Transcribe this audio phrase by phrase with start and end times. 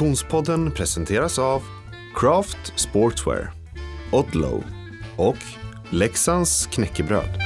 [0.00, 1.62] Konditionspodden presenteras av
[2.14, 3.52] Craft Sportswear,
[4.12, 4.64] Odlow
[5.16, 5.36] och
[5.90, 7.38] Leksands knäckebröd.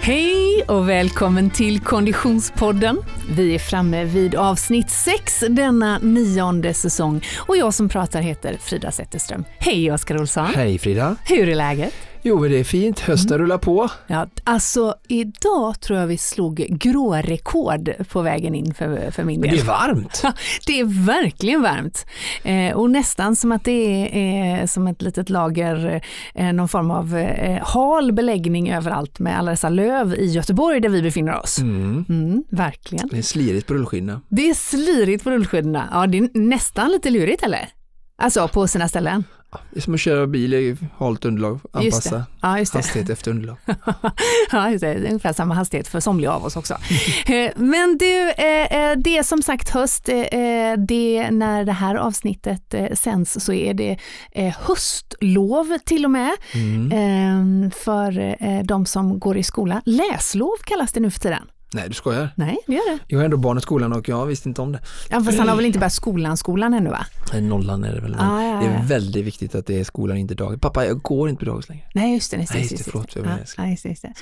[0.00, 2.98] Hej och välkommen till Konditionspodden.
[3.30, 8.90] Vi är framme vid avsnitt 6 denna nionde säsong och jag som pratar heter Frida
[8.90, 9.44] Zetterström.
[9.58, 10.46] Hej Oskar Olsson!
[10.54, 11.16] Hej Frida!
[11.24, 11.94] Hur är läget?
[12.22, 13.00] Jo, men det är fint.
[13.00, 13.42] Hösten Mm.
[13.42, 13.88] rullar på.
[14.06, 16.56] Ja, alltså idag tror jag vi slog
[17.14, 19.58] grårekord på vägen in för, för min Men del.
[19.58, 20.22] det är varmt.
[20.66, 22.06] Det är verkligen varmt
[22.44, 23.70] eh, och nästan som att det
[24.12, 29.38] är eh, som ett litet lager, eh, någon form av eh, hal beläggning överallt med
[29.38, 31.58] alla dessa löv i Göteborg där vi befinner oss.
[31.58, 32.04] Mm.
[32.08, 33.08] Mm, verkligen.
[33.08, 34.20] Det är slirigt på rullskinna.
[34.28, 35.88] Det är slirigt på rullskidorna.
[35.92, 37.68] Ja, det är nästan lite lurigt eller?
[38.20, 39.24] Alltså på sina ställen.
[39.70, 41.60] Det är som att köra bil i halt underlag.
[41.72, 43.56] Anpassa Ja, hastighet efter underlag.
[44.52, 44.94] ja, just det.
[44.94, 46.74] Det är ungefär samma hastighet för somliga av oss också.
[47.26, 50.04] Eh, Men du, eh, eh, det är som sagt höst.
[50.88, 53.98] Det, när det här avsnittet sänds så är det
[54.58, 56.92] höstlov till och med Mm.
[57.66, 59.82] eh, för de som går i skola.
[59.84, 61.42] Läslov kallas det nu för tiden.
[61.74, 62.28] Nej, du skojar.
[62.34, 62.98] Nej, det gör det.
[63.06, 64.80] Jag har ändå barn i skolan och jag visste inte om det.
[65.10, 67.06] Ja, fast han har väl inte börjat skolan, skolan ännu va?
[67.32, 68.16] Nej, nollan är det väl.
[68.18, 68.70] Ah, ja, Det ja.
[68.72, 70.60] är väldigt viktigt att det är skolan, inte dagis.
[70.60, 71.84] Pappa, jag går inte på dagis längre.
[71.94, 72.36] Nej, just det.
[72.36, 73.16] Just det, Nej, just just det, förlåt,
[73.56, 74.12] Ja, just det, just det.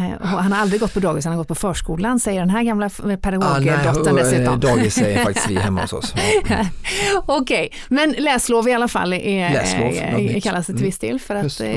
[0.00, 2.62] Eh, Han har aldrig gått på dagis, han har gått på förskolan, säger den här
[2.62, 4.60] gamla Ah, pedagogdottern eh, dessutom.
[4.60, 6.14] Dagis säger faktiskt vi hemma hos oss.
[6.48, 6.66] Ja.
[7.26, 10.86] Okej, men läslov i alla fall är, Läslov, är, kallas det till Mm.
[10.86, 11.60] viss del för att...
[11.60, 11.68] Eh,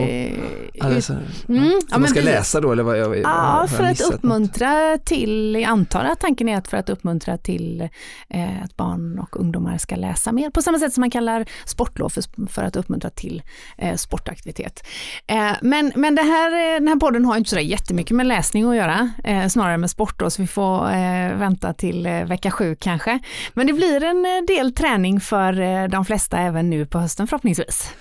[1.47, 2.97] Mm, ja, man ska läsa då eller vad?
[2.99, 7.37] Jag, Ja, för att uppmuntra till, jag antar att tanken är att för att uppmuntra
[7.37, 7.89] till
[8.29, 12.09] eh, att barn och ungdomar ska läsa mer, på samma sätt som man kallar sportlov
[12.09, 13.41] för, för att uppmuntra till
[13.77, 14.87] eh, sportaktivitet.
[15.27, 18.69] Eh, men men det här, eh, den här podden har inte så jättemycket med läsning
[18.69, 22.51] att göra, eh, snarare med sport då, så vi får eh, vänta till eh, vecka
[22.51, 23.19] sju kanske.
[23.53, 27.27] Men det blir en eh, del träning för eh, de flesta även nu på hösten
[27.27, 27.93] förhoppningsvis.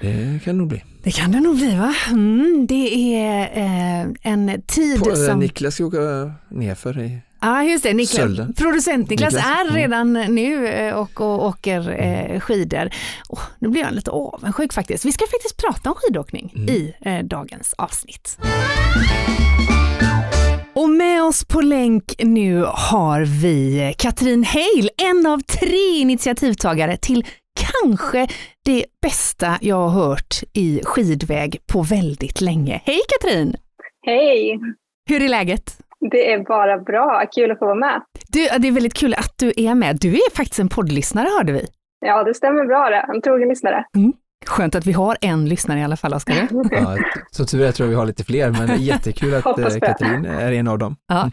[0.00, 0.84] Det kan det nog bli.
[1.02, 1.94] Det kan det nog bli va?
[2.08, 5.38] Mm, det är eh, en tid På, eh, som...
[5.40, 7.94] Niklas ska åka nerför i Ja, just det.
[7.94, 8.54] Niklas, Sölden.
[8.54, 9.74] producent Niklas, Niklas, är mm.
[9.74, 12.90] redan nu eh, och, och åker eh, skidor.
[13.28, 15.04] Oh, nu blir jag lite avundsjuk faktiskt.
[15.04, 16.68] Vi ska faktiskt prata om skidåkning Mm.
[16.68, 18.38] i eh, dagens avsnitt.
[20.74, 27.24] Och med oss på länk nu har vi Katrin Heil, en av tre initiativtagare till
[27.58, 28.26] kanske
[28.64, 32.80] det bästa jag har hört i skidväg på väldigt länge.
[32.84, 33.54] Hej Katrin!
[34.06, 34.60] Hej!
[35.08, 35.78] Hur är läget?
[36.10, 37.26] Det är bara bra.
[37.34, 38.02] Kul att få vara med.
[38.28, 39.98] Du, det är väldigt kul att du är med.
[40.00, 41.66] Du är faktiskt en poddlyssnare hörde vi.
[42.00, 43.14] Ja, det stämmer bra det.
[43.14, 43.84] En trogen lyssnare.
[44.46, 46.48] Skönt att vi har en lyssnare i alla fall, Oskar.
[46.70, 46.96] Ja,
[47.30, 49.78] så tur är tror jag vi har lite fler, men det är jättekul att eh.
[49.80, 50.96] Katrin är en av dem.
[51.08, 51.30] Ja.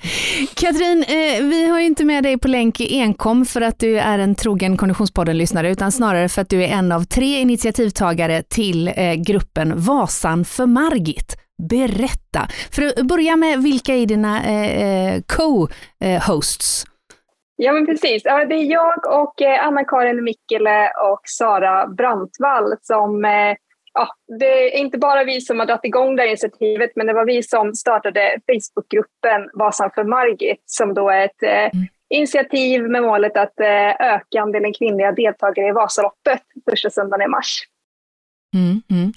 [0.55, 4.19] Katrin, eh, vi har ju inte med dig på länk enkom för att du är
[4.19, 9.13] en trogen Konditionspodden-lyssnare, utan snarare för att du är en av tre initiativtagare till eh,
[9.13, 11.37] gruppen Vasan för Margit.
[11.69, 12.47] Berätta.
[12.71, 14.41] För att börja med, vilka är dina
[15.27, 16.85] co-hosts?
[17.55, 18.21] Ja, men precis.
[18.25, 23.55] Ja, det är jag och eh, Anna-Karin Mikkele och Sara Brantvall som eh,
[23.97, 24.07] Ja,
[24.39, 27.25] det är inte bara vi som har dragit igång det här initiativet, men det var
[27.25, 33.37] vi som startade Facebookgruppen Vasan för Margit, som då är ett eh, initiativ med målet
[33.37, 33.59] att
[33.99, 37.61] öka andelen kvinnliga deltagare i Vasaloppet första söndagen i mars.
[38.55, 39.13] Mm, mm.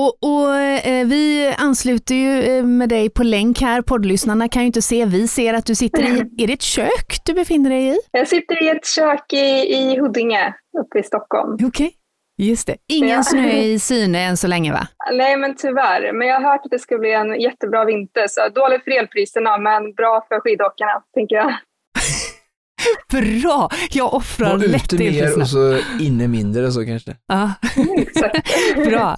[0.00, 3.82] Och, och eh, vi ansluter ju eh, med dig på länk här.
[3.82, 5.04] Poddlyssnarna kan ju inte se.
[5.04, 7.98] Vi ser att du sitter i, är det ett kök du befinner dig i?
[8.10, 11.56] Jag sitter i ett kök i, i Huddinge uppe i Stockholm.
[11.66, 11.92] Okej,
[12.38, 12.76] just det.
[12.88, 13.22] Ingen Ja.
[13.22, 14.88] snö i syne än så länge va?
[15.12, 16.12] Nej, men tyvärr.
[16.12, 18.26] Men jag har hört att det ska bli en jättebra vinter.
[18.28, 21.54] Så dåligt för elpriserna, men bra för skidåkarna, tänker jag.
[23.12, 23.68] Bra!
[23.90, 27.16] Jag offrar Var lätt ute mer och så inne mindre så kanske.
[27.26, 27.52] Ja,
[28.90, 29.16] bra.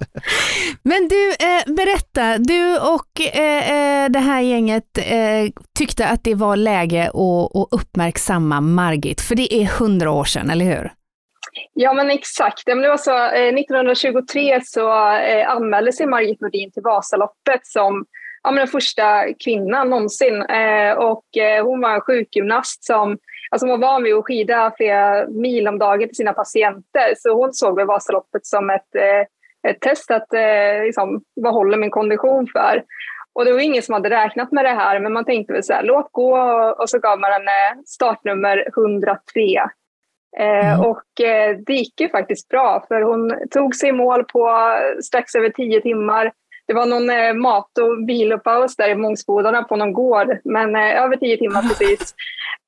[0.83, 2.37] Men du, eh, berätta.
[2.37, 7.67] Du och eh, eh, det här gänget eh, tyckte att det var läge att, att
[7.71, 10.91] uppmärksamma Margit, för det är hundra år sedan, eller hur?
[11.73, 12.65] Ja, men exakt.
[12.65, 18.05] Det var så, eh, 1923 så eh, anmälde sig Margit Nordin till Vasaloppet som
[18.43, 20.41] ja, men den första kvinnan någonsin.
[20.41, 23.17] Eh, och eh, hon var en sjukgymnast som
[23.51, 27.13] alltså hon var van vid att skida flera mil om dagen till sina patienter.
[27.17, 31.77] Så hon såg väl Vasaloppet som ett, eh, ett test att eh, liksom, vad håller
[31.77, 32.83] min kondition för?
[33.33, 35.73] Och det var ingen som hade räknat med det här, men man tänkte väl så
[35.73, 36.39] här, låt gå
[36.79, 39.57] och så gav man henne startnummer 103.
[40.39, 40.79] Eh, Mm.
[40.79, 45.35] Och eh, det gick ju faktiskt bra, för hon tog sig i mål på strax
[45.35, 46.31] över tio timmar.
[46.71, 51.03] Det var någon eh, mat och vilopaus där i Mångsbodarna på någon gård, men eh,
[51.03, 52.13] över tio timmar precis.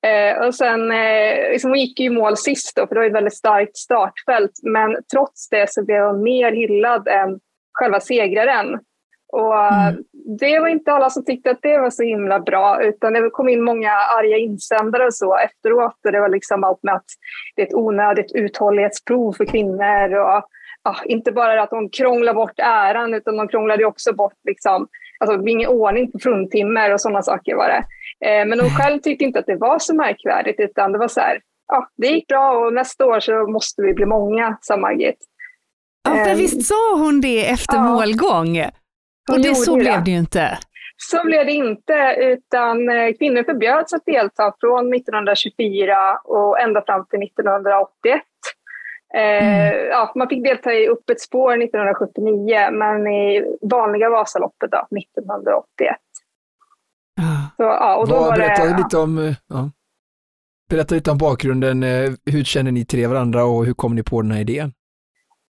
[0.05, 0.91] Eh, och sen,
[1.51, 4.51] liksom, hon gick ju i mål sist då, för det var ett väldigt starkt startfält,
[4.63, 7.39] men trots det så blev hon mer hyllad än
[7.73, 8.79] själva segraren.
[9.33, 10.03] Och mm.
[10.39, 13.49] Det var inte alla som tyckte att det var så himla bra, utan det kom
[13.49, 15.99] in många arga insändare och så efteråt.
[16.05, 17.09] Och det var liksom allt med att
[17.55, 20.15] det är ett onödigt uthållighetsprov för kvinnor.
[20.15, 20.43] Och,
[20.83, 24.87] ja, inte bara att de krånglar bort äran, utan de krånglade också bort liksom,
[25.19, 27.83] alltså, ingen ordning på fruntimmer och sådana saker var det.
[28.27, 31.19] Eh, men hon själv tyckte inte att det var så märkvärdigt, utan det var så
[31.19, 35.17] här, ja, det gick bra och nästa år så måste vi bli många, sa Margit.
[36.03, 37.83] Ja, för ehm, visst sa hon det efter ja.
[37.83, 38.59] målgång?
[39.31, 40.57] Och det, så blev det ju inte.
[40.97, 47.05] Så blev det inte, utan eh, kvinnor förbjöds att delta från 1924 och ända fram
[47.05, 48.21] till 1981.
[49.17, 49.87] Eh, mm.
[49.89, 55.95] ja, man fick delta i öppet spår 1979, men i vanliga Vasaloppet då, 1981.
[57.57, 59.69] Så, ja, och då Vad, var berätta, det, lite om, eh, ja.
[60.69, 61.83] berätta lite om bakgrunden.
[62.25, 64.73] Hur känner ni tre varandra och hur kom ni på den här idén?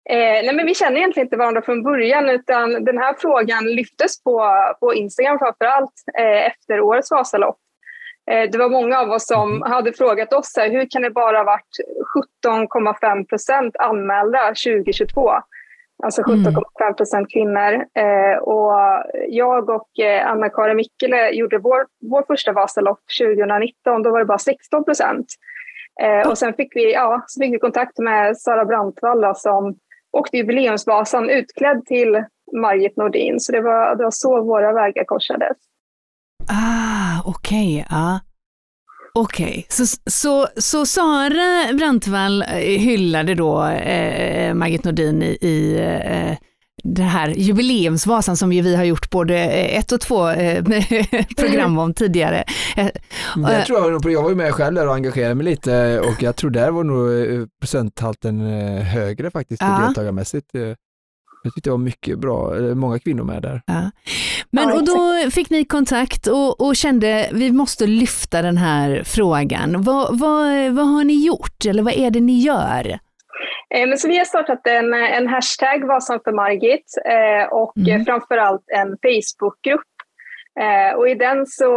[0.09, 4.23] Eh, nej men vi känner egentligen inte varandra från början utan den här frågan lyftes
[4.23, 7.57] på, på Instagram framför allt eh, efter årets Vasalopp.
[8.31, 9.71] Eh, det var många av oss som mm.
[9.71, 11.77] hade frågat oss här, hur kan det bara ha varit
[12.45, 15.31] 17,5 procent anmälda 2022?
[16.03, 17.73] Alltså 17,5 procent kvinnor.
[17.73, 18.73] Eh, och
[19.27, 24.03] jag och eh, Anna-Karin Mikkele gjorde vår, vår första Vasalopp 2019.
[24.03, 25.25] Då var det bara 16 procent.
[26.27, 29.75] Och sen fick vi, ja, så fick vi kontakt med Sara Brantvall som
[30.11, 32.23] åkte jubileumsvasan utklädd till
[32.57, 33.39] Margit Nordin.
[33.39, 35.57] Så det var, det var så våra vägar korsades.
[36.49, 36.86] Ah,
[37.27, 37.85] okej.
[37.85, 38.19] Okay, ah.
[39.13, 39.63] Okej, okay.
[39.69, 46.37] så, så, så Sara Brantvall eh, hyllade då eh, Margit Nordin i, i eh,
[46.83, 50.63] det här jubileumsvasan som ju vi har gjort både eh, ett och två eh,
[51.37, 52.43] program om tidigare.
[52.75, 52.89] Eh,
[53.35, 56.49] jag, tror jag, var ju med själv där och engagerade mig lite och jag tror
[56.49, 58.41] där var nog procenthalten
[58.81, 59.83] högre faktiskt ja.
[59.85, 60.51] deltagarmässigt.
[61.47, 63.61] Jag tyckte det var mycket bra, många kvinnor med där.
[63.65, 63.91] Ja.
[64.51, 69.81] Men och då fick ni kontakt och, och kände vi måste lyfta den här frågan.
[69.81, 72.99] Vad, vad, vad har ni gjort eller vad är det ni gör?
[73.75, 78.05] Eh, men så vi har startat en, en hashtag Vasan för Margit eh, och mm.
[78.05, 79.93] framförallt en Facebookgrupp.
[80.59, 81.71] Eh, och i den så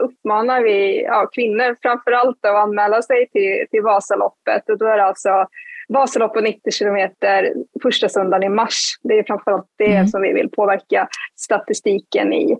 [0.00, 4.70] uppmanar vi ja, kvinnor framförallt att anmäla sig till, till Vasaloppet.
[4.70, 5.46] Och då är det alltså
[5.88, 7.52] Vasalopp på 90 kilometer
[7.82, 8.98] första söndagen i mars.
[9.02, 10.06] Det är framförallt det mm.
[10.06, 12.56] som vi vill påverka statistiken i.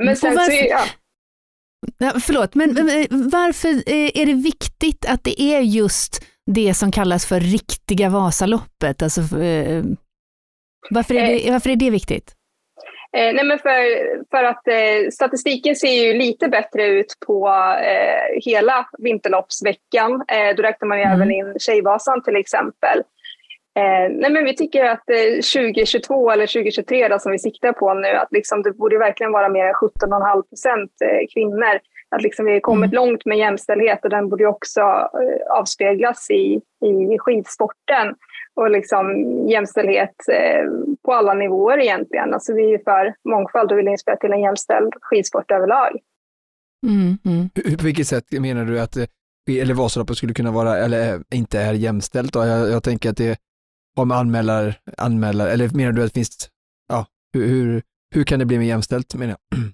[0.00, 0.80] men sen varför, så, ja.
[1.98, 2.74] Ja, förlåt, men
[3.10, 9.02] varför är det viktigt att det är just det som kallas för riktiga Vasaloppet?
[9.02, 9.84] Alltså, eh,
[10.90, 11.52] varför, är det, eh.
[11.52, 12.35] varför är det viktigt?
[13.12, 13.80] Eh, nej men för,
[14.30, 17.48] för att eh, statistiken ser ju lite bättre ut på
[17.82, 20.12] eh, hela vinterloppsveckan.
[20.28, 21.16] Eh, då räknar man ju mm.
[21.16, 22.98] även in Tjejvasan till exempel.
[23.78, 25.06] Eh, nej men vi tycker att
[25.54, 29.48] 2022 eller 2023 då, som vi siktar på nu, att liksom det borde verkligen vara
[29.48, 30.92] mer än 17,5 procent
[31.34, 31.80] kvinnor
[32.10, 33.04] att liksom vi har kommit mm.
[33.04, 38.14] långt med jämställdhet och den borde också eh, avspeglas i, i skidsporten
[38.56, 39.06] och liksom
[39.48, 40.64] jämställdhet eh,
[41.04, 42.34] på alla nivåer egentligen.
[42.34, 45.98] Alltså vi är för mångfald och vill inspirera till en jämställd skidsport överlag.
[46.86, 47.76] Mm, mm.
[47.78, 49.06] På vilket sätt menar du att eh,
[49.50, 52.44] eller Vasaloppet skulle kunna vara, eller inte är jämställt då?
[52.44, 53.40] Jag, jag tänker att det
[53.96, 56.50] har med anmälare, anmälare, eller menar du att det finns,
[56.88, 57.82] ja, hur, hur,
[58.14, 59.58] hur kan det bli mer jämställt menar jag?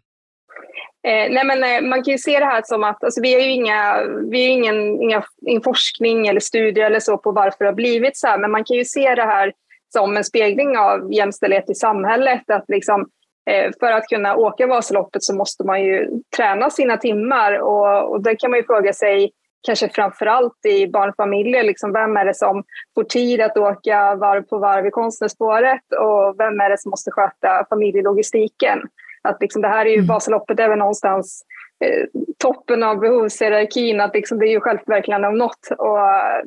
[1.09, 3.41] Eh, nej men, eh, man kan ju se det här som att alltså, vi har
[3.41, 7.71] ju inga, vi har ingen, inga, ingen forskning eller studier eller så på varför det
[7.71, 9.53] har blivit så här, men man kan ju se det här
[9.93, 12.51] som en spegling av jämställdhet i samhället.
[12.51, 13.09] Att liksom,
[13.51, 18.23] eh, för att kunna åka Vasaloppet så måste man ju träna sina timmar och, och
[18.23, 19.33] det kan man ju fråga sig
[19.67, 24.43] kanske framför allt i barnfamiljer, liksom, vem är det som får tid att åka varv
[24.43, 28.79] på varv i Konstnärsspåret och vem är det som måste sköta familjelogistiken?
[29.29, 30.07] Att liksom, det här är ju, mm.
[30.07, 31.43] Vasaloppet är väl någonstans
[31.85, 32.07] eh,
[32.39, 35.69] toppen av behovshierarkin, att liksom, det är ju självförverkligande om något.
[35.79, 35.99] Och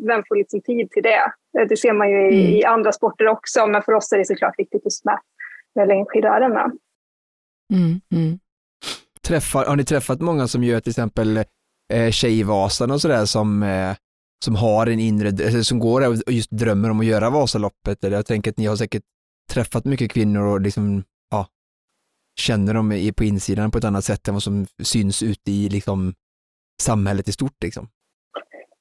[0.08, 1.32] vem får liksom tid till det?
[1.60, 2.56] Eh, det ser man ju i, mm.
[2.56, 5.20] i andra sporter också, men för oss är det såklart viktigt just med,
[5.76, 6.72] med längdskidåkarna.
[7.74, 8.40] Mm, mm.
[9.28, 11.38] Träffar, har ni träffat många som gör till exempel
[11.94, 13.96] eh, Tjejvasan och sådär som, eh,
[14.46, 18.04] som har en inre, som går och just drömmer om att göra Vasaloppet?
[18.04, 19.04] Eller jag tänker att ni har säkert
[19.52, 21.04] träffat mycket kvinnor och liksom
[22.40, 26.14] känner de på insidan på ett annat sätt än vad som syns ute i liksom,
[26.82, 27.64] samhället i stort.
[27.64, 27.88] Liksom.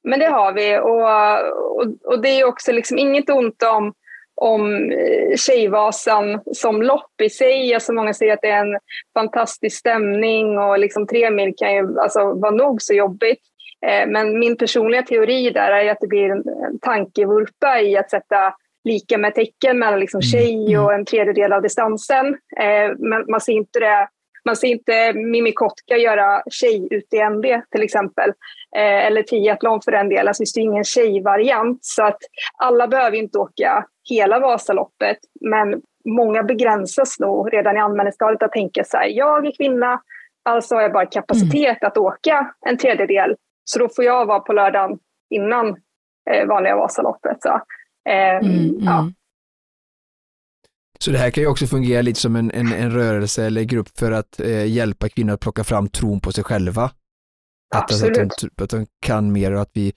[0.04, 3.92] Men det har vi och, och, och det är också liksom inget ont om,
[4.34, 7.74] om eh, Tjejvasan som lopp i sig.
[7.74, 8.78] Alltså många säger att det är en
[9.14, 13.40] fantastisk stämning och liksom tre mil kan ju alltså vara nog så jobbigt.
[13.86, 16.44] Eh, men min personliga teori där är att det blir en
[16.78, 20.84] tankevurpa i att sätta lika med tecken mellan liksom mm, tjej mm.
[20.84, 22.26] och en tredjedel av distansen.
[22.60, 24.08] Eh, men man ser inte det
[24.44, 28.30] man ser inte Mimmi Kotka göra tjej-UTMB till exempel,
[28.76, 30.28] eh, eller triathlon för den delen.
[30.28, 32.18] Alltså, det är ingen tjejvariant, så att
[32.58, 38.84] alla behöver inte åka hela Vasaloppet, men många begränsas nog redan i anmälningsstadiet att tänka
[38.84, 40.00] så här, jag är kvinna,
[40.44, 41.88] alltså har jag bara kapacitet mm.
[41.88, 44.98] att åka en tredjedel, så då får jag vara på lördagen
[45.30, 45.68] innan
[46.30, 47.36] eh, vanliga Vasaloppet.
[47.42, 47.60] Så.
[48.08, 48.98] Eh, mm, ja.
[49.00, 49.14] Mm.
[50.98, 53.98] Så det här kan ju också fungera lite som en, en, en rörelse eller grupp
[53.98, 56.84] för att eh, hjälpa kvinnor att plocka fram tron på sig själva.
[57.74, 58.18] Att, Absolut.
[58.18, 59.92] Att, de, att de kan mer och att vi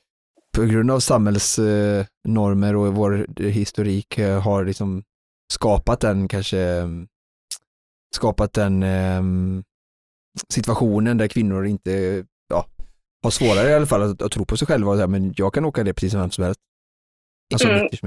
[0.56, 5.04] på grund av samhällsnormer och vår historik eh, har liksom
[5.54, 6.84] skapat den kanske
[8.16, 9.64] skapat den um,
[10.54, 12.66] situationen där kvinnor inte ja,
[13.24, 15.54] har svårare i alla fall att, att tro på sig själva och säga men jag
[15.54, 16.60] kan åka det precis som vem som helst.
[17.54, 17.80] Alltså mm.
[17.80, 18.04] helst.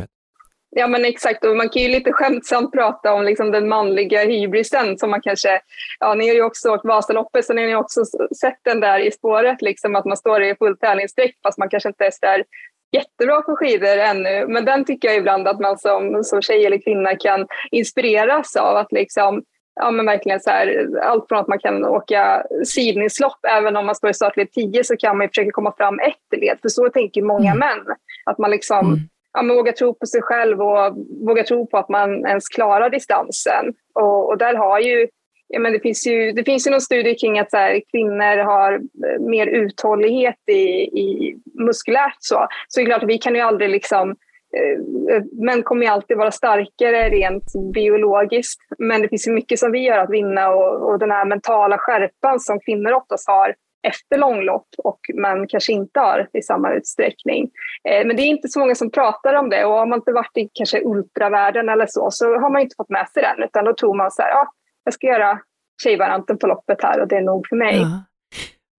[0.76, 4.99] Ja men exakt, och man kan ju lite skämtsamt prata om liksom den manliga hybrisen
[4.99, 5.61] som man kanske,
[6.00, 8.04] ja ni har ju också åkt Vasaloppet så ni har ju också
[8.40, 11.88] sett den där i spåret, liksom att man står i full tävlingsdräkt fast man kanske
[11.88, 12.44] inte är där
[12.92, 14.47] jättebra på skidor ännu.
[14.47, 18.76] Men den tycker jag ibland att man som, som tjej eller kvinna kan inspireras av.
[18.76, 19.42] Att liksom,
[19.75, 23.94] ja, men verkligen så här, allt från att man kan åka sidningslopp, även om man
[23.94, 26.59] står i startled 10 så kan man försöka komma fram ett led.
[26.62, 27.59] För så tänker många mm.
[27.59, 27.97] män.
[28.25, 29.00] Att man liksom mm
[29.32, 30.96] ja, men våga tro på sig själv och
[31.26, 33.75] våga tro på att man ens klarar distansen.
[33.94, 35.08] Och, och där har ju,
[35.49, 38.37] ja, men det, finns ju, det finns ju någon studie kring att så här, kvinnor
[38.44, 42.16] har eh, mer uthållighet i, i muskulärt.
[42.18, 42.46] Så.
[42.68, 44.10] så det är klart, vi kan ju aldrig liksom
[44.56, 47.44] eh, eh, Män kommer ju alltid vara starkare rent
[47.75, 51.25] biologiskt, men det finns ju mycket som vi gör att vinna och, och den här
[51.25, 56.72] mentala skärpan som kvinnor oftast har efter långlopp och man kanske inte har i samma
[56.72, 57.50] utsträckning.
[57.88, 60.12] Eh, men det är inte så många som pratar om det och har man inte
[60.12, 63.64] varit i kanske ultravärlden eller så så har man inte fått med sig den utan
[63.64, 64.52] då tror man så här, ja,
[64.84, 65.38] jag ska göra
[65.82, 67.76] tjejvarianten på loppet här och det är nog för mig.
[67.76, 68.04] Ja.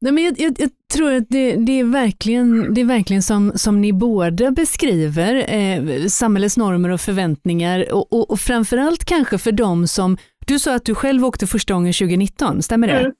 [0.03, 3.51] Nej, men jag, jag, jag, tror att det, det, är verkligen, det är verkligen som,
[3.55, 9.51] som ni båda beskriver, eh, samhällets normer och förväntningar och, och, och framförallt kanske för
[9.51, 10.17] de som,
[10.47, 12.99] du sa att du själv åkte första gången 2019, stämmer det?
[12.99, 13.11] Mm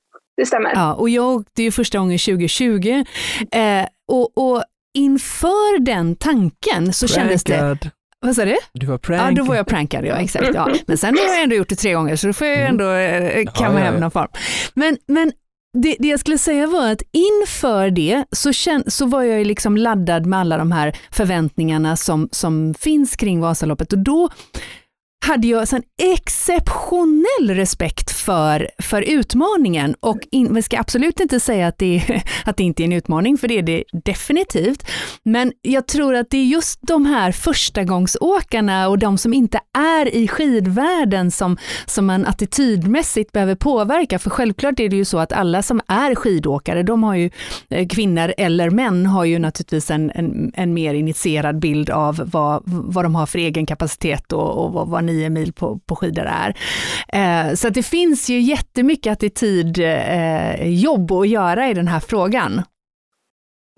[0.41, 0.71] det stämmer.
[0.75, 3.03] Ja, och jag åkte ju första gången 2020
[3.51, 7.15] eh, och, och inför den tanken så Prankad.
[7.15, 7.91] kändes det
[8.25, 8.57] vad sa du?
[8.73, 9.27] Du var prankad.
[9.27, 10.49] Ja, då var jag prankad, ja exakt.
[10.53, 10.75] Ja.
[10.87, 12.69] Men sen har jag ändå gjort det tre gånger så då får jag mm.
[12.69, 14.27] ändå eh, kamma ja, hem någon form.
[14.73, 15.31] Men, men
[15.77, 19.77] det, det, jag skulle säga var att inför det så, känn, så var jag liksom
[19.77, 24.29] laddad med alla de här förväntningarna som, som finns kring Vasaloppet och då
[25.25, 31.67] hade jag en exceptionell respekt för, för utmaningen och in, vi ska absolut inte säga
[31.67, 34.87] att det, att det inte är en utmaning, för det är det definitivt.
[35.23, 40.15] Men jag tror att det är just de här förstagångsåkarna och de som inte är
[40.15, 45.33] i skidvärlden som, som man attitydmässigt behöver påverka, för självklart är det ju så att
[45.33, 47.29] alla som är skidåkare, de har ju,
[47.69, 52.63] eh, kvinnor eller män, har ju naturligtvis en, en, en mer initierad bild av vad,
[52.65, 56.25] vad de har för egen kapacitet och, och vad, vad nio mil på, på skidor
[56.25, 56.55] är.
[57.07, 62.61] Eh, så det finns ju jättemycket attitydjobb eh, att göra i den här frågan.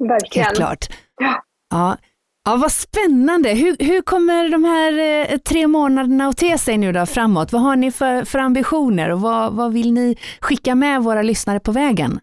[0.10, 0.46] Verkligen.
[0.46, 0.90] Helt klart.
[1.22, 1.44] Ja.
[1.70, 1.98] ja.
[2.46, 3.50] Ja, vad spännande.
[3.50, 7.52] Hur, hur kommer de här eh, tre månaderna att te sig nu då framåt?
[7.52, 11.60] Vad har ni för, för ambitioner och vad, vad vill ni skicka med våra lyssnare
[11.60, 12.20] på vägen?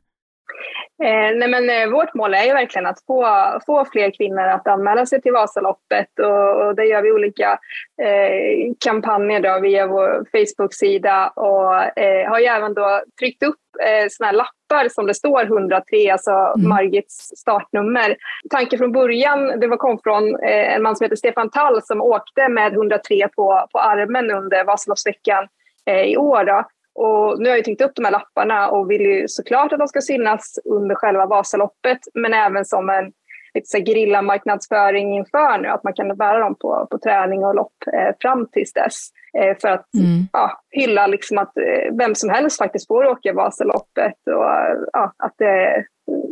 [1.04, 3.26] Eh, nej men, eh, vårt mål är ju verkligen att få,
[3.66, 7.59] få fler kvinnor att anmäla sig till Vasaloppet och, och det gör vi olika
[8.02, 14.07] eh, kampanjer då via vår Facebook-sida och eh, har ju även då tryckt upp eh,
[14.11, 16.69] såna lappar som det står 103, alltså mm.
[16.69, 18.16] Margits startnummer.
[18.50, 22.02] Tanken från början det var kom från eh, en man som heter Stefan Tall som
[22.02, 25.49] åkte med 103 på, på armen under Vasaloppsveckan
[25.87, 26.45] eh, i år.
[26.45, 26.64] Då.
[27.02, 29.88] Och nu har jag tryckt upp de här lapparna och vill ju såklart att de
[29.88, 33.12] ska synas under själva Vasaloppet men även som en
[33.54, 38.14] lite marknadsföring inför nu, att man kan bära dem på, på träning och lopp eh,
[38.21, 39.09] fram tills dess.
[39.38, 40.28] Eh, för att mm.
[40.33, 44.45] ja, hylla liksom att eh, vem som helst faktiskt får åka Vasaloppet och
[44.92, 45.83] ja, att eh,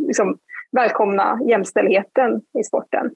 [0.07, 0.39] liksom,
[0.73, 3.11] välkomna jämställdheten i sporten.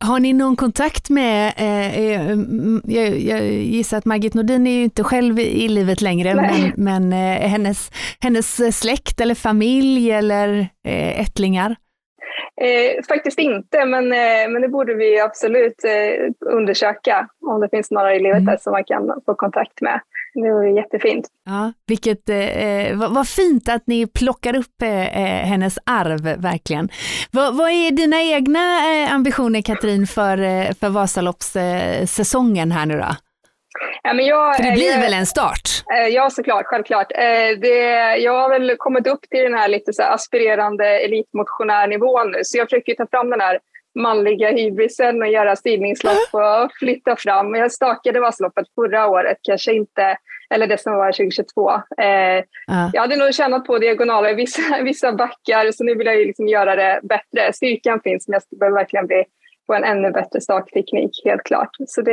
[0.00, 2.36] Har ni någon kontakt med, eh, eh
[2.84, 6.72] jag, jag, gissar att Margit Nordin är ju inte själv i livet längre, Nej.
[6.76, 7.90] men, men eh, hennes,
[8.20, 11.76] hennes släkt eller familj eller eh, ättlingar?
[12.60, 17.90] Eh, faktiskt inte, men, eh, men det borde vi absolut eh, undersöka om det finns
[17.90, 18.58] några i livet mm.
[18.58, 20.00] som man kan få kontakt med.
[20.42, 21.26] Det vore jättefint.
[21.44, 26.88] Ja, vilket, eh, vad, vad, fint att ni plockar upp eh, eh hennes arv, verkligen.
[27.30, 33.16] Vad, vad är dina egna eh, ambitioner, Katrin, för, eh, för Vasaloppssäsongen här nu då?
[34.02, 35.84] Ja, men jag, För det blir jag, väl en start?
[36.10, 37.08] Ja, såklart, självklart.
[37.60, 42.58] Det, jag har väl kommit upp till den här lite så aspirerande elitmotionärnivån nu, så
[42.58, 43.58] jag försöker ta fram den här
[43.94, 47.54] manliga hybrisen och göra stigningslopp och flytta fram.
[47.54, 50.16] Jag stakade Vasaloppet förra året, kanske inte,
[50.54, 51.70] eller det som var 2022.
[51.70, 52.38] Eh,
[52.70, 52.90] uh.
[52.92, 56.48] Jag hade nog tjänat på diagonaler i vissa, vissa backar, så nu vill jag liksom
[56.48, 57.52] göra det bättre.
[57.52, 59.24] Styrkan finns, men jag behöver verkligen bli,
[59.66, 61.70] få en ännu bättre stakteknik, helt klart.
[61.86, 62.12] Så det,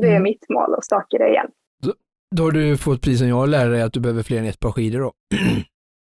[0.00, 0.22] det är mm.
[0.22, 1.48] mitt mål, att staka det igen.
[1.82, 1.92] Då,
[2.36, 4.60] då har du fått precis som jag lärde dig att du behöver fler än ett
[4.60, 5.12] par skidor då?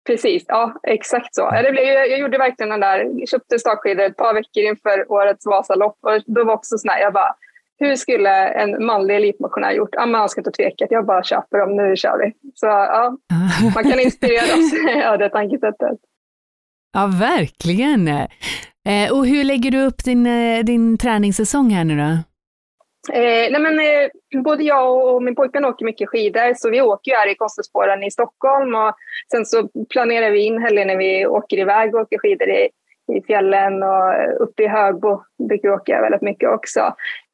[0.06, 1.50] Precis, ja exakt så.
[1.50, 5.46] Det blev, jag gjorde verkligen den där, jag köpte stakskidor ett par veckor inför årets
[5.46, 7.34] Vasalopp och då var också sån här, jag bara,
[7.78, 9.88] hur skulle en manlig elitmotionär gjort?
[9.92, 12.50] Ja, man ska inte tveka, jag bara köper dem, nu kör vi.
[12.54, 13.16] Så ja,
[13.74, 14.72] man kan inspireras
[15.12, 15.98] av det tankesättet.
[16.92, 18.08] Ja, verkligen.
[18.08, 22.18] Eh, och hur lägger du upp din, eh, din träningssäsong här nu då?
[23.10, 27.10] Eh, nej men, eh, både jag och min pojkvän åker mycket skidor, så vi åker
[27.10, 28.94] ju här i Kosterspåren i Stockholm och
[29.30, 32.68] sen så planerar vi in helger när vi åker iväg och åker skidor i,
[33.12, 36.80] i fjällen och uppe i Högbo brukar vi åka väldigt mycket också.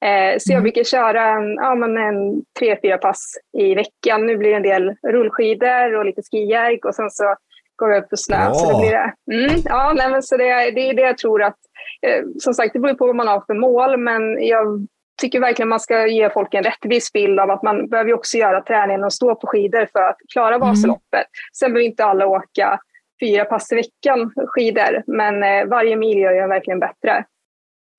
[0.05, 0.63] Eh, så jag mm.
[0.63, 4.27] brukar köra en, ja, men en tre, fyra pass i veckan.
[4.27, 7.35] Nu blir det en del rullskidor och lite skijärk och sen så
[7.77, 8.37] går jag upp på snö.
[8.37, 8.55] Ja.
[8.55, 9.37] Så det blir det.
[9.37, 11.59] Mm, ja, nej, men så det, det är det jag tror att
[12.07, 14.87] eh, som sagt, det beror på vad man har för mål, men jag
[15.19, 18.63] tycker verkligen man ska ge folk en rättvis bild av att man behöver också göra
[18.63, 20.69] träningen och stå på skidor för att klara mm.
[20.69, 21.15] Vasaloppet.
[21.15, 21.27] Mm.
[21.59, 22.81] Sen behöver inte alla åka
[23.21, 27.25] fyra pass i veckan skidor, men eh, varje mil gör ju verkligen bättre.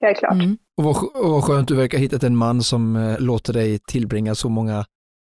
[0.01, 0.33] Helt klart.
[0.33, 0.57] Mm.
[0.77, 3.79] Och vad, och vad skönt du verkar ha hittat en man som eh, låter dig
[3.79, 4.85] tillbringa så många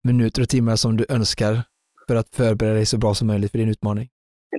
[0.05, 1.63] minuter och timmar som du önskar
[2.07, 4.09] för att förbereda dig så bra som möjligt för din utmaning.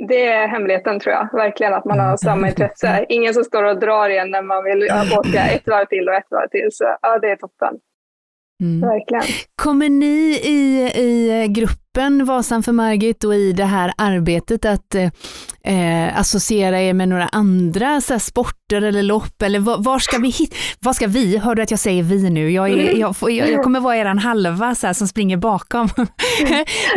[0.08, 3.06] Det är hemligheten tror jag, verkligen att man har samma intresse.
[3.10, 4.84] Ingen som står och drar igen när man vill
[5.18, 6.68] åka ett varv till och ett varv till.
[6.72, 7.80] Så ja, det är toppen.
[8.62, 8.82] Mm.
[8.82, 9.24] Verkligen.
[9.56, 15.10] Kommer ni i, i gruppen Vasan för Margit och i det här arbetet att eh,
[16.20, 19.42] associera er med några andra så här, sporter eller lopp?
[19.42, 22.30] Eller var, var, ska vi hitta, vad ska vi, hör du att jag säger vi
[22.30, 23.00] nu, jag, är, mm.
[23.00, 25.90] jag, jag, jag kommer vara eran halva så här, som springer bakom.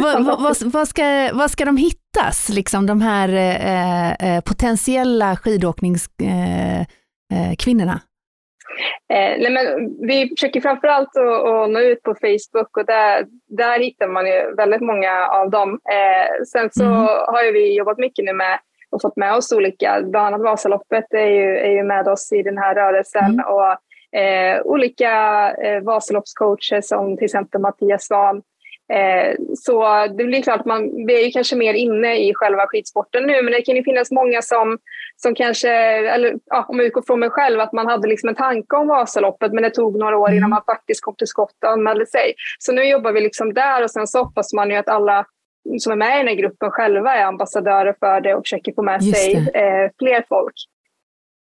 [0.02, 7.92] vad, vad, vad, ska, vad ska de hittas, liksom de här eh, eh potentiella skidåkningskvinnorna?
[7.92, 7.98] Eh,
[9.12, 13.78] Eh, nej men vi försöker framförallt att, att nå ut på Facebook och där, där
[13.78, 15.80] hittar man ju väldigt många av dem.
[15.90, 17.06] Eh, sen så mm.
[17.06, 18.58] har vi jobbat mycket nu med
[18.90, 22.42] och fått med oss olika, bland annat Vasaloppet är ju, är ju med oss i
[22.42, 23.46] den här rörelsen mm.
[23.46, 23.72] och
[24.20, 25.12] eh, olika
[25.52, 28.42] eh, Vasaloppscoacher som till exempel Mattias Svan
[28.92, 33.22] Eh, så det blir klart man, vi är ju kanske mer inne i själva skidsporten
[33.22, 34.78] nu, men det kan ju finnas många som,
[35.22, 35.70] som kanske,
[36.14, 38.88] eller ja, om jag utgår från mig själv, att man hade liksom en tanke om
[38.88, 40.50] Vasaloppet, men det tog några år innan mm.
[40.50, 42.34] man faktiskt kom till skott och anmälde sig.
[42.58, 45.26] Så nu jobbar vi liksom där och sen så hoppas man ju att alla
[45.78, 48.82] som är med i den här gruppen själva är ambassadörer för det och försöker få
[48.82, 50.54] med sig eh, fler folk.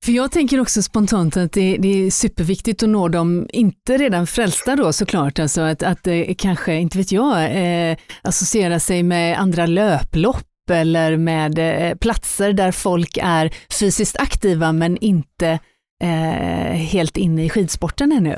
[0.05, 4.27] För jag tänker också spontant att det, det, är superviktigt att nå dem, inte redan
[4.27, 9.39] frälsta då såklart, alltså att, att det kanske, inte vet jag, eh, associera sig med
[9.39, 15.59] andra löplopp eller med eh, platser där folk är fysiskt aktiva men inte
[16.03, 18.35] eh, helt inne i skidsporten ännu.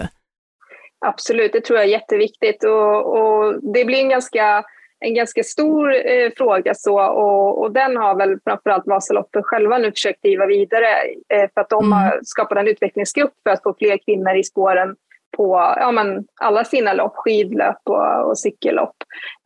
[1.05, 4.63] Absolut, det tror jag är jätteviktigt och, och det blir en ganska
[5.05, 9.91] en ganska stor eh, fråga så och, och, den har väl framförallt Vasaloppet själva nu
[9.91, 10.87] försökt driva vidare
[11.33, 11.91] eh, för att de mm.
[11.91, 14.95] har skapat en utvecklingsgrupp för att få fler kvinnor i spåren
[15.37, 18.95] på ja, men alla sina lopp, skidlöp och, och cykellopp.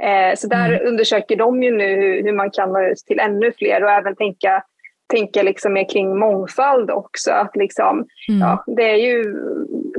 [0.03, 0.87] Eh, så där mm.
[0.87, 4.15] undersöker de ju nu hur, hur, man kan nå ut till ännu fler och även
[4.15, 4.63] tänka
[5.09, 7.31] tänka liksom mer kring mångfald också.
[7.31, 8.41] Att liksom, mm.
[8.41, 9.23] ja, det är ju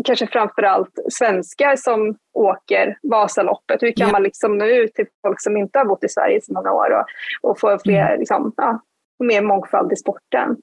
[0.04, 3.82] kanske framför allt svenskar som åker Vasaloppet.
[3.82, 4.12] Hur kan ja.
[4.12, 6.72] man liksom nå ut till folk som inte har bott i Sverige i så många
[6.72, 7.04] år och,
[7.50, 8.18] och få fler, mm.
[8.18, 8.80] liksom, ja,
[9.24, 10.56] mer mångfald i sporten.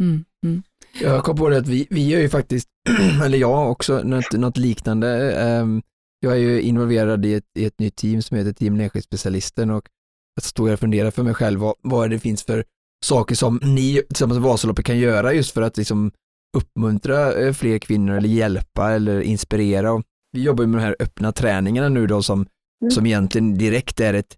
[0.00, 0.62] Mm.
[1.00, 2.68] Jag kom på det att vi, vi gör ju faktiskt,
[3.24, 5.34] eller jag också, något, något liknande.
[5.60, 5.82] Um,
[6.20, 9.88] jag är ju involverad i ett, i ett nytt team som heter Team Specialisten och
[10.34, 12.64] jag stod och funderade för mig själv vad, vad det finns för
[13.04, 16.12] saker som ni tillsammans med Vasaloppet kan göra just för att liksom
[16.56, 20.02] uppmuntra eh, fler kvinnor eller hjälpa eller inspirera.
[20.32, 22.46] Vi jobbar med de här öppna träningarna nu då som,
[22.82, 22.90] mm.
[22.90, 24.36] som egentligen direkt är ett,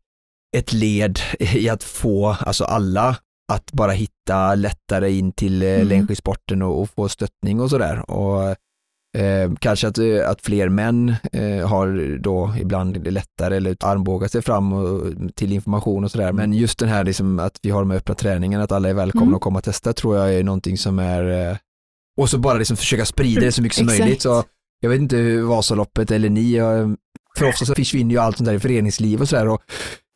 [0.56, 3.16] ett led i att få alltså alla
[3.52, 5.88] att bara hitta lättare in till eh, Mm.
[5.88, 8.10] längdskidsporten och, och få stöttning och sådär.
[8.10, 8.42] Och
[9.20, 14.42] eh, kanske att, eh, att fler män eh, har då ibland lättare eller armbågat sig
[14.42, 16.32] fram och, till information och sådär.
[16.32, 18.94] Men just den här liksom att vi har de här öppna träningen, att alla är
[18.94, 19.34] välkomna Mm.
[19.34, 21.56] att komma och testa tror jag är någonting som är eh,
[22.16, 24.22] och så bara liksom försöka sprida det så mycket som möjligt.
[24.22, 24.44] Så
[24.80, 26.54] jag vet inte hur Vasaloppet eller ni,
[27.38, 29.62] för ofta så försvinner ju allt sånt där i föreningsliv och sådär och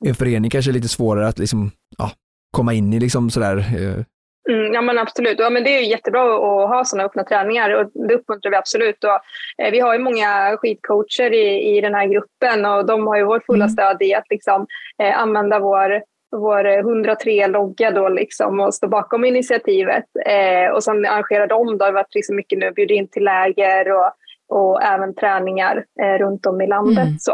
[0.06, 2.10] en förening kanske är lite svårare att liksom, ja,
[2.58, 3.56] komma in i liksom sådär.
[3.58, 4.04] eh,
[4.50, 7.70] Mm, ja men absolut, ja, men det är ju jättebra att ha sådana öppna träningar
[7.70, 9.04] och det uppmuntrar vi absolut.
[9.04, 9.18] Och,
[9.64, 13.24] eh, vi har ju många skidcoacher i, i den här gruppen och de har ju
[13.24, 13.68] vårt fulla Mm.
[13.72, 14.66] stöd i att liksom,
[15.02, 16.02] eh, använda vår,
[16.36, 20.04] vår 103-logga då liksom och stå bakom initiativet.
[20.26, 23.92] Eh, och sen arrangerar de, det har varit liksom mycket nu, bjuder in till läger
[23.92, 24.10] och,
[24.48, 27.04] och även träningar eh, runt om i landet.
[27.06, 27.18] Mm.
[27.18, 27.32] Så,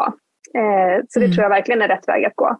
[0.58, 1.32] eh, så det Mm.
[1.34, 2.56] tror jag verkligen är rätt väg att gå.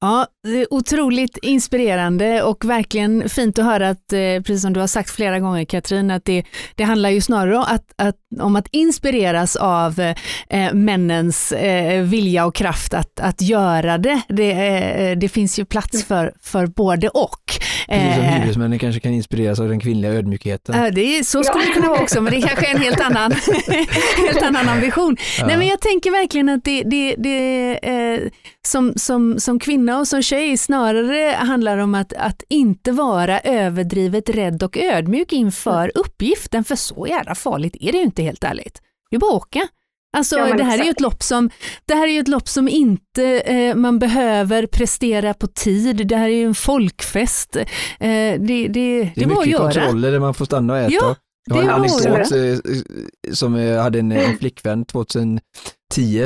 [0.00, 4.80] Ja, det är otroligt inspirerande och verkligen fint att höra att, eh, precis som du
[4.80, 8.56] har sagt flera gånger Katrin, att det, det handlar ju snarare om att, att, om
[8.56, 10.00] att inspireras av
[10.48, 14.20] eh, männens eh, vilja och kraft att, att göra det.
[14.28, 17.40] Det, eh, det finns ju plats för, för både och.
[17.88, 20.84] Precis som Eh, hyresmännen kanske kan inspireras av den kvinnliga ödmjukheten.
[20.84, 23.00] Ja, det är, så skulle det kunna vara också, men det kanske är en helt
[23.00, 23.32] annan,
[24.26, 25.16] helt annan ambition.
[25.46, 28.20] Nej, men jag tänker verkligen att det, det, det eh,
[28.66, 34.28] som, som, som kvinna och som tjej snarare handlar om att, att inte vara överdrivet
[34.30, 38.80] rädd och ödmjuk inför uppgiften, för så jävla farligt är det ju inte helt ärligt.
[39.10, 39.68] Det är bara att åka.
[40.16, 41.50] Alltså, Ja, det, här är ju ett lopp som,
[41.86, 46.06] det här är ju ett lopp som inte eh, man behöver prestera på tid.
[46.08, 47.56] Det här är ju en folkfest.
[47.56, 47.66] Eh,
[48.00, 49.72] det, det, det, Det är bara att mycket göra.
[49.72, 50.92] kontroller där man får stanna och äta.
[50.94, 51.16] Ja,
[51.48, 55.40] jag har det en anekdot eh, som jag hade en, en flickvän 2010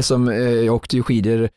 [0.02, 1.48] som eh, jag åkte ju skidor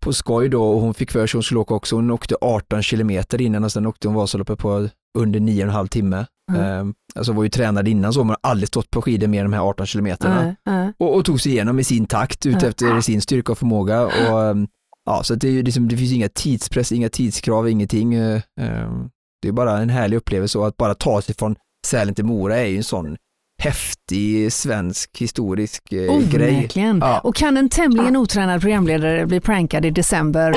[0.00, 1.96] på skoj då och hon fick för sig att hon skulle åka också.
[1.96, 6.26] Hon åkte 18 kilometer innan och sen åkte hon Vasaloppet på under 9,5 timme.
[6.52, 6.62] Mm.
[6.64, 6.94] Mm.
[7.14, 9.56] Alltså var ju tränad innan så, men har aldrig stått på skidor mer än de
[9.56, 10.56] här 18 kilometerna.
[10.64, 10.92] Ja.
[10.98, 14.02] Och, och tog sig igenom i sin takt ut efter sin styrka och förmåga.
[14.06, 14.68] Och, ehm,
[15.06, 18.14] ja, så det, liksom, det finns inga tidspress, inga tidskrav, ingenting.
[18.14, 19.08] eh, ehm,
[19.42, 22.56] Det är bara en härlig upplevelse och att bara ta sig från Sälen till Mora
[22.56, 23.16] är ju en sån
[23.60, 26.56] häftig svensk historisk eh, grej.
[26.56, 26.98] Onekligen.
[26.98, 27.20] Ja.
[27.20, 30.54] Och kan en tämligen otränad programledare bli prankad i december?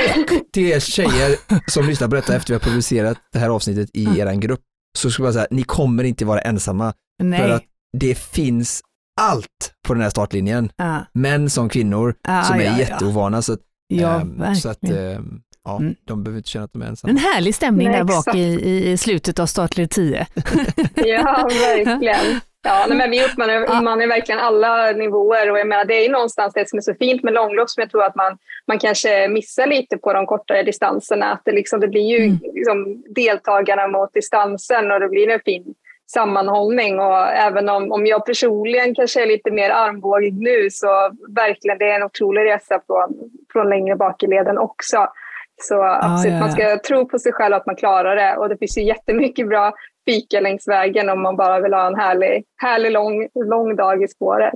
[0.53, 1.35] Till er tjejer
[1.71, 4.27] som lyssnar på detta efter vi har publicerat det här avsnittet i Mm.
[4.27, 4.59] er grupp
[4.97, 7.51] så skulle jag säga, ni kommer inte vara ensamma för Nej.
[7.51, 7.63] att
[7.97, 8.81] det finns
[9.21, 9.47] allt
[9.87, 10.69] på den här startlinjen.
[10.75, 12.79] Ja, Män som kvinnor Ja, som är ja, ja.
[12.79, 13.41] jätteovana.
[13.41, 14.55] Så att ja Ehm, verkligen.
[14.55, 15.95] så att ehm, ja, Mm.
[16.07, 17.11] de behöver inte känna att de är ensamma.
[17.11, 20.27] en härlig stämning Nej, där bak i, i slutet av startled 10.
[20.95, 22.39] Ja, verkligen.
[22.65, 23.61] Ja, nej, men vi uppmanar, Ja.
[23.61, 26.93] uppmanar verkligen alla nivåer och jag menar, det är ju någonstans det som är så
[26.93, 30.63] fint med långlopp som jag tror att man, man kanske missar lite på de kortare
[30.63, 31.31] distanserna.
[31.31, 32.39] Att det, liksom, det blir ju Mm.
[32.53, 35.63] liksom, deltagarna mot distansen och det blir en fin
[36.11, 41.77] sammanhållning och även om, om jag personligen kanske är lite mer armbågig nu så verkligen
[41.77, 43.13] det är en otrolig resa från,
[43.53, 45.07] från längre bak i leden också.
[45.61, 46.55] Så absolut, ja, man ja.
[46.55, 49.73] ska tro på sig själv att man klarar det och det finns ju jättemycket bra
[50.05, 54.07] fika längs vägen om man bara vill ha en härlig, härlig lång, lång dag i
[54.07, 54.53] spåret.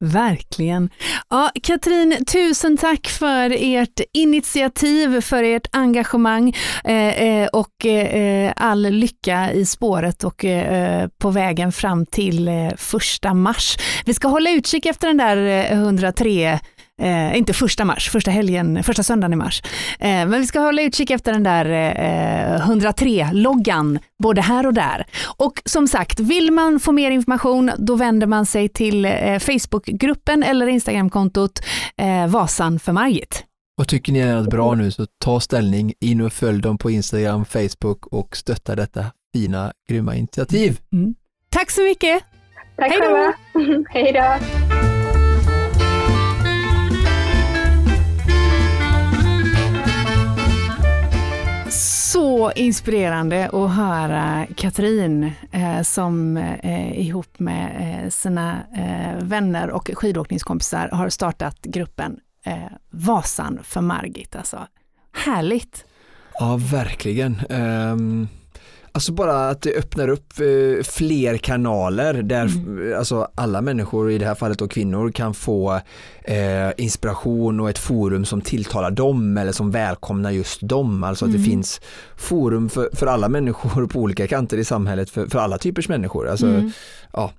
[0.00, 0.90] Verkligen.
[1.30, 8.82] Ja, Katrin, tusen tack för ert initiativ, för ert engagemang eh, eh och eh, all
[8.82, 13.76] lycka i spåret och eh, på vägen fram till eh, första mars.
[14.06, 16.60] Vi ska hålla utkik efter den där eh, 103
[17.02, 19.62] Eh, inte första mars, första helgen, första söndagen i mars.
[19.98, 25.06] Eh, men vi ska hålla utkik efter den där eh, 103-loggan, både här och där.
[25.36, 30.42] Och som sagt, vill man få mer information, då vänder man sig till eh, Facebookgruppen
[30.42, 31.62] eller Instagramkontot
[31.96, 33.44] eh, Vasan för Margit.
[33.80, 36.90] Och tycker ni är något bra nu så ta ställning, in och följ dem på
[36.90, 39.04] Instagram, Facebook och stötta detta
[39.34, 40.78] fina, grymma initiativ.
[41.50, 42.22] Tack så mycket!
[42.76, 43.32] Tack Hej då!
[43.88, 44.75] Hej då!
[52.16, 59.90] Så inspirerande att höra Katrin eh, som eh, ihop med eh, sina eh, vänner och
[59.94, 62.56] skidåkningskompisar har startat gruppen eh,
[62.90, 64.36] Vasan för Margit.
[64.36, 64.66] Alltså,
[65.12, 65.84] härligt!
[66.38, 67.40] Ja, verkligen.
[67.50, 68.28] Ehm,
[68.96, 72.98] Alltså bara att det öppnar upp eh, fler kanaler där mm.
[72.98, 75.80] alltså alla människor, i det här fallet då kvinnor, kan få
[76.24, 81.04] eh, inspiration och ett forum som tilltalar dem eller som välkomnar just dem.
[81.04, 81.50] Alltså att det mm.
[81.50, 81.80] finns
[82.16, 86.28] forum för, för alla människor på olika kanter i samhället, för, för alla typers människor.
[86.28, 86.70] Alltså, mm.
[87.12, 87.32] ja,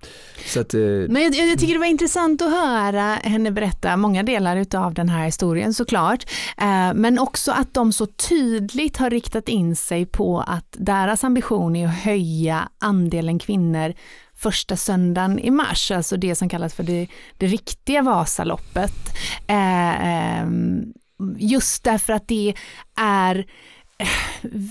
[0.45, 4.23] så att, eh, Men jag, jag, tycker det var intressant att höra henne berätta många
[4.23, 6.25] delar av den här historien såklart.
[6.57, 11.46] Eh, men också att de så tydligt har riktat in sig på att deras ambition
[11.51, 13.93] är att höja andelen kvinnor
[14.37, 17.07] första söndagen i mars, alltså det som kallas för det,
[17.37, 19.15] det riktiga Vasaloppet.
[19.47, 20.93] Eh, ehm,
[21.37, 22.53] just därför att det
[22.95, 23.45] är
[23.99, 24.07] eh,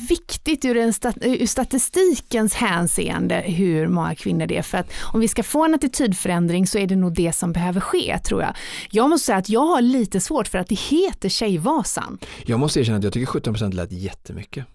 [0.09, 4.62] viktigt ur, en stat ur statistikens hänseende hur många kvinnor det är.
[4.62, 7.81] För att om vi ska få en attitydförändring så är det nog det som behöver
[7.81, 8.57] ske tror jag.
[8.91, 12.19] Jag måste säga att jag har lite svårt för att det heter Tjejvasan.
[12.45, 14.67] Jag måste erkänna att jag tycker 17% lät jättemycket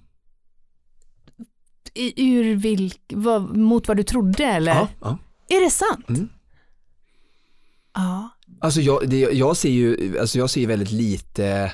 [2.16, 4.72] ur vilk, vad, mot vad du trodde eller?
[4.72, 4.88] Ja.
[5.02, 5.18] ja.
[5.50, 6.10] Är det sant?
[6.10, 6.30] Mm.
[7.94, 8.30] Ja.
[8.60, 11.72] Alltså jag, det, jag ser ju, alltså jag ser väldigt lite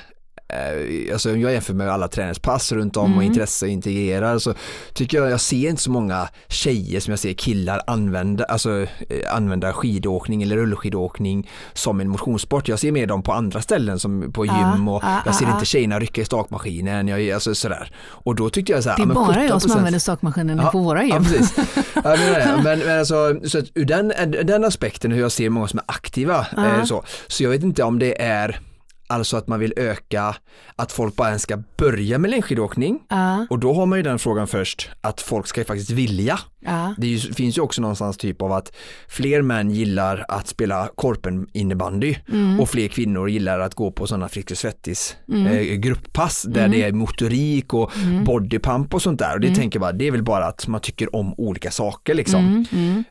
[1.12, 3.18] alltså om jag jämför med alla träningspass runt om mm.
[3.18, 4.54] och intresse och integrerar så
[4.92, 9.34] tycker jag, jag ser inte så många tjejer som jag ser killar använda, alltså eh,
[9.34, 12.68] använda skidåkning eller rullskidåkning som en motionssport.
[12.68, 15.98] Jag ser mer dem på andra ställen som på gym och jag ser inte tjejerna
[15.98, 17.92] rycka i stakmaskinen, jag, alltså sådär.
[18.06, 20.70] Och då tyckte jag så här, Det är bara 17%, jag som använder stakmaskinen ja,
[20.70, 21.10] på våra gym.
[21.16, 21.54] Ja, precis.
[21.94, 24.12] ja, men, men, men alltså, så ur den,
[24.44, 27.82] den aspekten hur jag ser många som är aktiva, eh, så, så jag vet inte
[27.82, 28.60] om det är
[29.10, 30.36] Alltså att man vill öka
[30.76, 33.44] att folk bara ens ska börja med längdskidåkning uh.
[33.50, 36.38] och då har man ju den frågan först att folk ska faktiskt vilja.
[36.68, 36.90] Uh.
[36.96, 38.72] Det ju, finns ju också någonstans typ av att
[39.08, 42.60] fler män gillar att spela korpen innebandy mm.
[42.60, 45.46] och fler kvinnor gillar att gå på sådana Friskis Svettis mm.
[45.46, 46.70] eh, grupppass där mm.
[46.70, 48.24] det är motorik och mm.
[48.24, 49.58] bodypump och sånt där och det mm.
[49.58, 52.66] tänker jag bara det är väl bara att man tycker om olika saker liksom.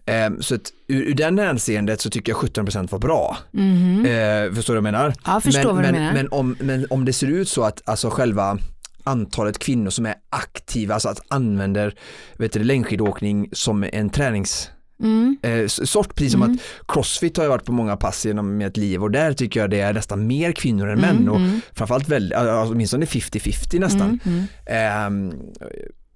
[0.06, 3.38] Eh, så att ur, ur den hänseendet så tycker jag 17% var bra.
[3.54, 4.06] Mm.
[4.06, 5.14] Eh, förstår du vad jag menar?
[5.26, 6.14] Ja, förstår men, vad du men, menar.
[6.14, 8.58] Men om, men om det ser ut så att alltså själva
[9.04, 11.96] antalet kvinnor som är aktiva, alltså att använder
[12.38, 14.70] vet du, längdskidåkning som en tränings
[15.04, 15.38] Mm.
[15.42, 16.56] Eh, sort, precis som mm.
[16.56, 19.70] att crossfit har jag varit på många pass genom mitt liv och där tycker jag
[19.70, 21.62] det är nästan mer kvinnor än mm, män och mm.
[21.74, 24.20] framförallt väl, alltså, åtminstone 50-50 nästan.
[24.26, 25.38] Mm, eh,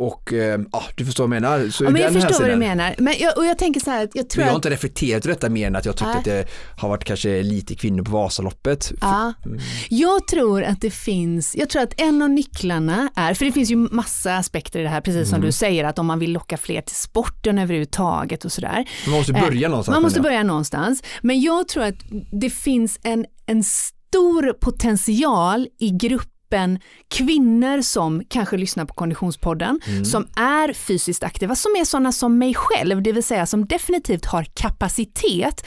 [0.02, 0.34] och
[0.72, 1.70] ja, du förstår vad jag menar.
[1.70, 2.96] Så ja, men jag förstår vad du menar.
[2.98, 4.66] Men jag, och jag tänker så här, jag tror jag har att...
[4.66, 6.18] inte reflekterat över detta mer än att jag tyckte äh.
[6.18, 8.92] att det har varit kanske lite kvinnor på Vasaloppet.
[9.02, 9.34] Ja.
[9.46, 9.60] Mm.
[9.90, 13.72] Jag tror att det finns, jag tror att en av nycklarna är, för det finns
[13.72, 15.46] ju massa aspekter i det här, precis som mm.
[15.46, 18.90] du säger, att om man vill locka fler till sporten överhuvudtaget och sådär.
[19.08, 19.96] Man måste börja eh, någonstans.
[19.96, 21.04] Man måste börja någonstans.
[21.22, 21.96] Men jag tror att
[22.32, 29.80] det finns en, en stor potential i grupp gruppen kvinnor som kanske lyssnar på Konditionspodden,
[29.88, 30.06] mm.
[30.06, 34.26] som är fysiskt aktiva, som är sådana som mig själv, det vill säga som definitivt
[34.26, 35.66] har kapacitet,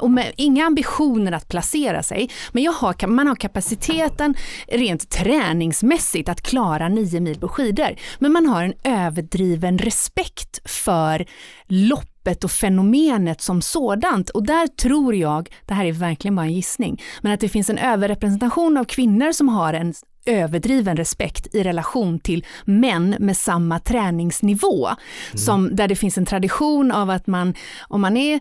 [0.00, 4.34] och med inga ambitioner att placera sig, men jag har, man har kapaciteten
[4.68, 11.26] rent träningsmässigt att klara nio mil på skidor, men man har en överdriven respekt för
[11.68, 12.10] lopp
[12.44, 14.30] och fenomenet som sådant.
[14.30, 17.70] Och där tror jag, det här är verkligen bara en gissning, men att det finns
[17.70, 19.94] en överrepresentation av kvinnor som har en
[20.26, 24.86] överdriven respekt i relation till män med samma träningsnivå.
[24.86, 25.38] Mm.
[25.38, 27.54] Som, där det finns en tradition av att man,
[27.88, 28.40] om man är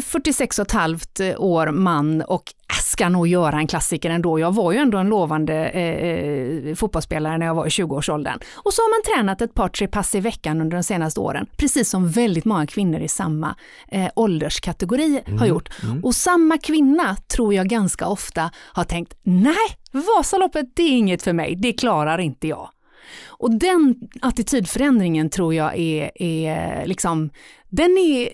[0.00, 4.38] 46 och ett halvt år man och ska nog göra en klassiker ändå.
[4.38, 8.38] Jag var ju ändå en lovande eh, eh fotbollsspelare när jag var i 20-årsåldern.
[8.54, 11.46] Och så har man tränat ett par, tre pass i veckan under de senaste åren,
[11.56, 13.56] precis som väldigt många kvinnor i samma
[13.88, 15.38] eh, ålderskategori mm.
[15.38, 15.82] har gjort.
[15.82, 16.04] Mm.
[16.04, 19.54] Och samma kvinna tror jag ganska ofta har tänkt, nej,
[19.92, 22.68] Vasaloppet det är inget för mig, det klarar inte jag.
[23.26, 27.30] Och den attitydförändringen tror jag är, är liksom,
[27.68, 28.28] den är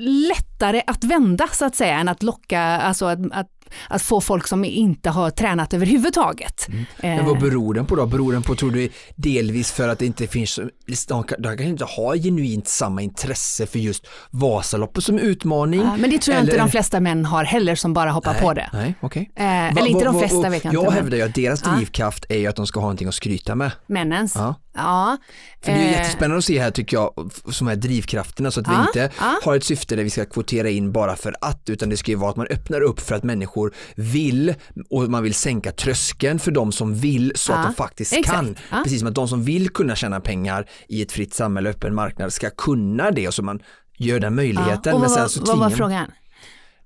[0.00, 3.50] lättare att vända så att säga än att locka, alltså att, att,
[3.88, 6.68] att få folk som inte har tränat överhuvudtaget.
[6.68, 6.84] Mm.
[7.02, 8.06] Men vad beror den på då?
[8.06, 10.60] Beror den på, tror du, delvis för att det inte finns,
[11.08, 15.80] de kan, inte ha genuint samma intresse för just Vasaloppet som utmaning?
[15.80, 16.52] Ja, men det tror jag eller?
[16.52, 18.70] inte de flesta män har heller som bara hoppar nej, på det.
[18.72, 19.26] Nej, okay.
[19.36, 20.84] Eh, eller inte de flesta vet jag inte.
[20.84, 23.54] Jag hävdar ju att deras drivkraft är ju att de ska ha någonting att skryta
[23.54, 23.72] med.
[23.86, 24.34] Männens?
[24.36, 24.54] Ja.
[24.74, 25.16] Ja.
[25.62, 28.72] För det är jättespännande att se här tycker jag, som här drivkrafterna så att vi
[28.72, 29.38] ja, inte ja.
[29.44, 32.16] har ett syfte där vi ska kvotera in bara för att utan det ska ju
[32.16, 33.59] vara att man öppnar upp för att människor
[33.94, 34.54] vill
[34.90, 38.36] och man vill sänka tröskeln för de som vill så ja, att de faktiskt exakt.
[38.36, 38.56] kan.
[38.84, 42.32] Precis som att de som vill kunna tjäna pengar i ett fritt samhälle, öppen marknad
[42.32, 43.60] ska kunna det och så man
[43.96, 44.94] gör den möjligheten.
[44.94, 46.10] Och vad, men sen så vad var frågan?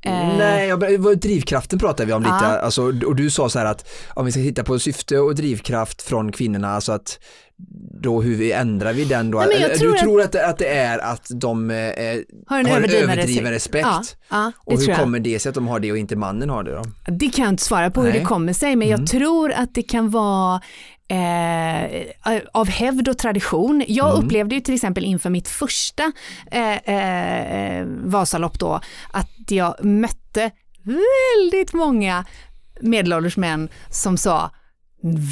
[0.05, 2.47] Eh, Nej, jag, drivkraften pratar vi om lite, Ja.
[2.59, 6.03] alltså, och du sa så här att om vi ska titta på syfte och drivkraft
[6.03, 7.19] från kvinnorna, alltså att
[8.03, 9.38] då hur vi ändrar vi den då?
[9.38, 12.67] Nej, tror du att- tror att det, att det är att de eh, har en
[12.67, 13.87] har en överdriven, respekt?
[13.87, 16.62] Ja, ja och hur kommer det sig att de har det och inte mannen har
[16.62, 16.83] det då?
[17.12, 18.19] Det kan jag inte svara på hur Nej.
[18.19, 19.01] det kommer sig, men Mm.
[19.01, 20.61] jag tror att det kan vara
[21.09, 23.85] eh, av hävd och tradition.
[23.88, 24.25] Jag Mm.
[24.27, 26.12] upplevde ju till exempel inför mitt första
[26.51, 28.81] eh, eh, Vasalopp då,
[29.12, 30.51] att jag mötte
[30.83, 32.25] väldigt många
[32.81, 34.51] medelålders män som sa,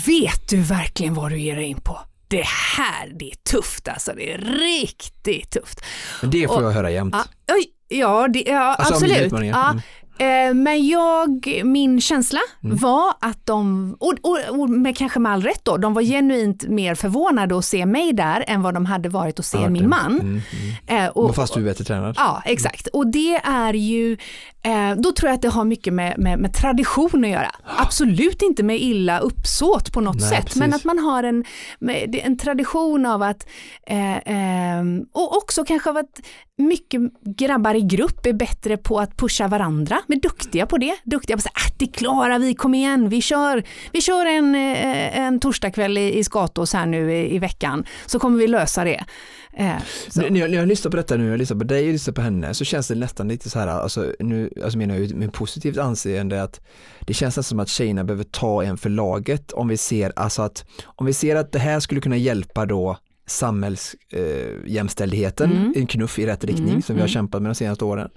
[0.07, 1.99] vet du verkligen vad du ger dig in på?
[2.29, 2.45] Det
[2.77, 5.81] här, det är tufft alltså, det är riktigt tufft.
[6.21, 7.15] Men det får Och- jag höra jämt.
[7.47, 7.55] Ja,
[7.89, 9.33] ja, det, ja Alltså, absolut.
[9.33, 9.75] Ja.
[10.19, 12.77] Eh, Men jag, min känsla Mm.
[12.77, 16.69] var att de, och, och, och med, kanske med all rätt då, de var genuint
[16.69, 19.89] mer förvånade att se mig där än vad de hade varit att se Ja, min
[19.89, 20.13] man.
[20.21, 20.41] Mm,
[20.87, 21.05] mm.
[21.05, 22.15] Eh, och, Men fast du är bättre tränad.
[22.19, 22.87] Ja, exakt.
[22.87, 24.17] Och det är ju,
[24.63, 27.51] eh, då tror jag att det har mycket med, med, med tradition att göra.
[27.79, 30.61] Absolut inte med illa uppsåt på något Nej, sätt, precis.
[30.61, 31.45] men att man har en,
[32.13, 33.47] en tradition av att,
[33.87, 36.21] eh, eh, och också kanske av att
[36.59, 40.97] mycket grabbar i grupp är bättre på att pusha varandra, men duktiga på det.
[41.05, 44.55] Duktiga på att säga, ah, det klarar vi, kom igen, vi kör, vi kör en,
[44.55, 48.85] eh, en torsdagkväll i, i Skatås här nu i, i veckan, så kommer vi lösa
[48.85, 49.05] det.
[49.57, 49.77] Eh.
[50.17, 52.21] När jag, när jag lyssnar på detta nu, jag lyssnar på dig och lyssnar på
[52.21, 55.79] henne, så känns det nästan lite så här, alltså nu alltså menar jag med positivt
[55.79, 56.61] anseende att
[57.07, 60.43] det känns nästan som att tjejerna behöver ta en för laget om vi ser, alltså
[60.43, 65.73] att om vi ser att det här skulle kunna hjälpa då samhällsjämställdheten, eh, Mm.
[65.77, 67.13] en knuff i rätt riktning Mm, som vi har mm.
[67.15, 68.09] kämpat med de senaste åren.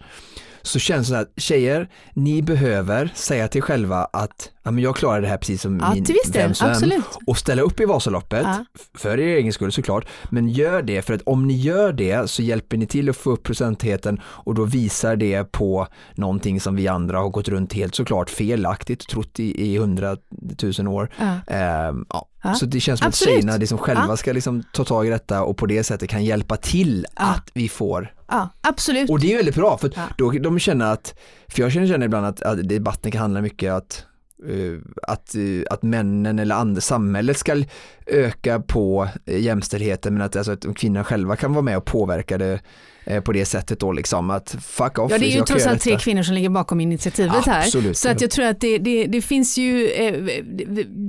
[0.62, 4.96] Så känns det så här, tjejer, ni behöver säga till själva att ja, men jag
[4.96, 7.06] klarar det här precis som Ja, min till viss del, vem som än absolut.
[7.26, 8.66] och ställa upp i Vasaloppet Ja.
[8.98, 10.06] för er egen skull såklart.
[10.30, 13.32] Men gör det för att om ni gör det så hjälper ni till att få
[13.32, 17.96] upp procentheten och då visar det på någonting som vi andra har gått runt helt
[17.96, 21.10] såklart felaktigt trott i, i hundratusen år.
[21.20, 21.54] Ja.
[21.54, 22.28] Ehm, ja.
[22.60, 23.32] Så det känns som Absolut.
[23.32, 26.26] att tjejerna liksom själva ska liksom ta tag i detta och på det sättet kan
[26.26, 29.10] hjälpa till att vi får Ja, absolut.
[29.10, 32.42] och det är väldigt bra för då de känner att, för jag känner, ibland att,
[32.42, 34.06] att debatten kan handla mycket att
[34.50, 37.64] Eh, att, eh, att männen eller andra, samhället ska
[38.06, 42.38] öka på eh, jämställdheten men att, alltså, att kvinnorna själva kan vara med och påverka
[42.38, 42.60] det
[43.26, 45.12] på det sättet då liksom att fuck off.
[45.12, 47.60] Ja, det är ju trots allt tre kvinnor som ligger bakom initiativet här.
[47.60, 47.98] Absolut.
[47.98, 50.14] Så att jag tror att det, det, det finns ju, eh,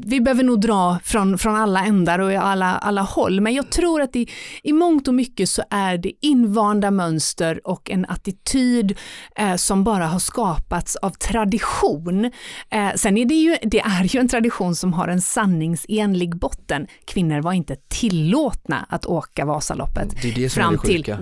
[0.07, 4.03] vi, behöver nog dra från, från alla ändar och alla, alla håll, men jag tror
[4.03, 4.29] att i,
[4.63, 8.99] i mångt och mycket så är det invanda mönster och en attityd
[9.37, 12.25] eh, som bara har skapats av tradition.
[12.71, 16.87] Eh, sen är det ju, det är ju en tradition som har en sanningsenlig botten.
[17.05, 21.19] Kvinnor var inte tillåtna att åka Vasaloppet Det det fram det till sjuka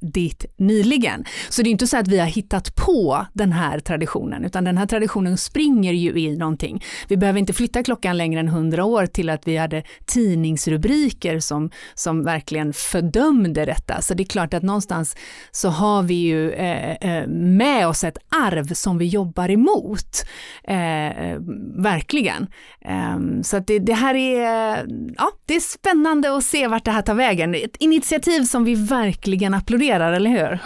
[0.00, 1.24] väldigt nyligen.
[1.48, 4.78] Så det är inte så att vi har hittat på den här traditionen, utan den
[4.78, 6.84] här traditionen springer ju i någonting.
[7.08, 11.70] Vi behöver inte flytta klockan längre än hundra år till att vi hade tidningsrubriker som,
[11.94, 14.02] som verkligen fördömde detta.
[14.02, 15.16] Så det är klart att någonstans
[15.50, 20.26] så har vi ju eh, eh med oss ett arv som vi jobbar emot.
[20.64, 21.36] Eh,
[21.76, 22.46] verkligen.
[22.80, 24.86] Eh, så att det, det här är,
[25.16, 27.54] ja, det är spännande att se vart det här tar vägen.
[27.54, 30.58] Ett initiativ som vi verkligen applåderar, eller hur?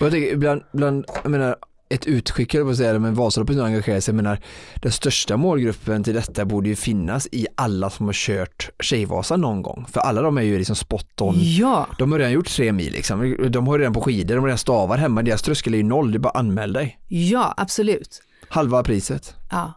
[0.00, 1.56] Och jag tänker, ibland, ibland, jag menar,
[1.88, 4.38] ett utskick, på att säga men Vasaloppet nu engagerar sig, jag menar,
[4.74, 9.62] den största målgruppen till detta borde ju finnas i alla som har kört Tjejvasan någon
[9.62, 9.86] gång.
[9.92, 11.34] För alla de är ju liksom spot on.
[11.38, 13.36] Ja, De har redan gjort tre mil liksom.
[13.50, 16.12] De har redan på skidor, de har redan stavar hemma, deras tröskel är ju noll,
[16.12, 16.98] det är bara anmäl dig.
[17.08, 18.22] ja, absolut.
[18.48, 19.34] Halva priset.
[19.50, 19.72] Ja.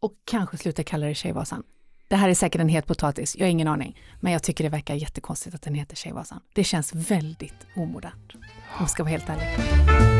[0.00, 1.62] Och kanske sluta kalla det Tjejvasan.
[2.08, 4.00] Det här är säkert en het potatis, jag har ingen aning.
[4.20, 6.40] Men jag tycker det verkar jättekonstigt att den heter Tjejvasan.
[6.52, 8.42] Det känns väldigt omodernt, om
[8.78, 10.17] jag ska vara helt ärlig.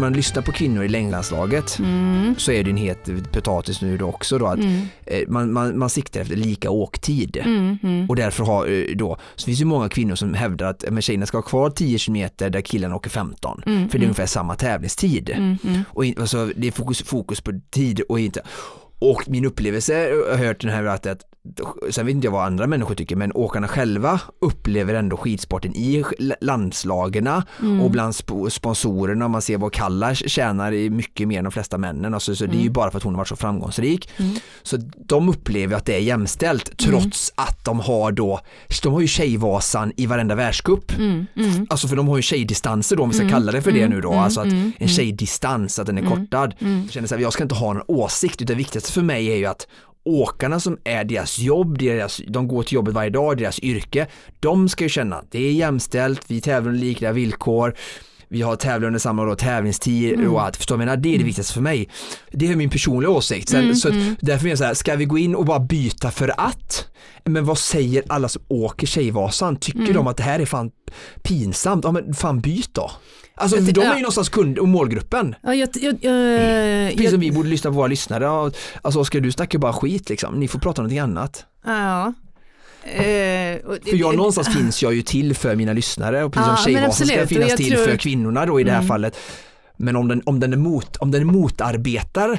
[0.00, 2.34] Man lyssnar på kvinnor i längdlandslaget Mm.
[2.38, 4.80] så är det en het potatis nu då också då att Mm.
[5.06, 7.36] eh, man, man, man siktar efter lika åktid.
[7.44, 7.78] Mm.
[7.82, 8.08] Mm.
[8.10, 11.26] Och därför har eh, då, så finns det många kvinnor som hävdar att men tjejerna
[11.26, 13.62] ska ha kvar 10 km där killarna åker 15.
[13.66, 15.30] Mm, För det är ungefär samma tävlingstid.
[15.30, 15.58] Mm.
[15.64, 15.82] Mm.
[15.88, 18.42] Och in, alltså, det är fokus, fokus på tid och inte
[18.98, 21.06] och min upplevelse, jag har hört den här att
[21.90, 26.04] sen vet inte jag vad andra människor tycker, men åkarna själva upplever ändå skidsporten i
[26.40, 27.80] landslagerna Mm.
[27.80, 32.14] och bland sp- sponsorerna, man ser vad Kalla tjänar mycket mer än de flesta männen,
[32.14, 32.72] alltså, så det är ju Mm.
[32.72, 34.08] bara för att hon har varit så framgångsrik.
[34.16, 34.36] Mm.
[34.62, 34.76] Så
[35.08, 38.40] de upplever att det är jämställt trots att de har då,
[38.82, 40.98] de har ju Tjejvasan i varenda världscup.
[40.98, 41.26] Mm.
[41.36, 41.66] Mm.
[41.70, 43.78] Alltså för de har ju tjejdistanser då om vi ska Mm, kalla det för det
[43.82, 46.54] mm, nu då, mm, alltså att mm, en tjejdistans, att den är Mm, kortad.
[46.58, 46.82] Mm.
[46.82, 49.26] Jag känner så här, jag ska inte ha någon åsikt utan det viktigaste för mig
[49.32, 49.66] är ju att
[50.04, 54.06] åkarna som är deras jobb, deras, de går till jobbet varje dag, deras yrke,
[54.40, 57.74] de ska ju känna att det är jämställt, vi tävlar under liknande villkor,
[58.30, 60.30] vi har tävlar under samma då, tävlingstid Mm.
[60.32, 60.96] och allt, förstår du menar?
[60.96, 61.88] Det är det viktigaste för mig.
[62.32, 63.48] Det är min personliga åsikt.
[63.48, 64.16] Sen, Mm, så att, mm.
[64.20, 66.86] därför menar jag så här, ska vi gå in och bara byta för att?
[67.24, 69.56] Men vad säger alla som åker Tjejvasan?
[69.56, 69.92] Tycker Mm.
[69.94, 70.70] de att det här är fan
[71.22, 71.84] pinsamt?
[71.84, 72.90] Ja men fan byt då.
[73.34, 73.94] Alltså ty- de är ja.
[73.94, 75.34] ju någonstans kund och målgruppen.
[75.42, 78.52] Ja, jag, jag, jag, Precis jag, som vi borde lyssna på våra lyssnare.
[78.82, 80.34] Alltså Oskar du snackar bara skit liksom.
[80.40, 81.44] Ni får prata om någonting annat.
[81.66, 82.12] ja.
[82.84, 83.00] Eh,
[83.84, 87.06] För jag någonstans finns jag ju till för mina lyssnare och precis Ja, som Tjejvasan
[87.06, 87.22] ska.
[87.22, 88.88] Och finnas jag till tror- för kvinnorna då i det här Mm.
[88.88, 89.16] fallet.
[89.76, 92.30] Men om den, om den, är mot, om den motarbetar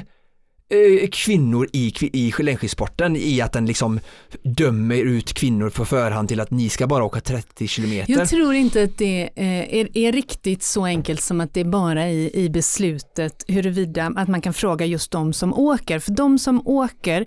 [0.68, 4.00] eh, kvinnor i, i längdskidsporten i att den liksom
[4.42, 8.12] dömer ut kvinnor på förhand till att ni ska bara åka 30 kilometer.
[8.12, 11.64] Jag tror inte att det eh, är, är riktigt så enkelt som att det är
[11.64, 15.98] bara i, i beslutet huruvida att man kan fråga just de som åker.
[15.98, 17.26] För de som åker,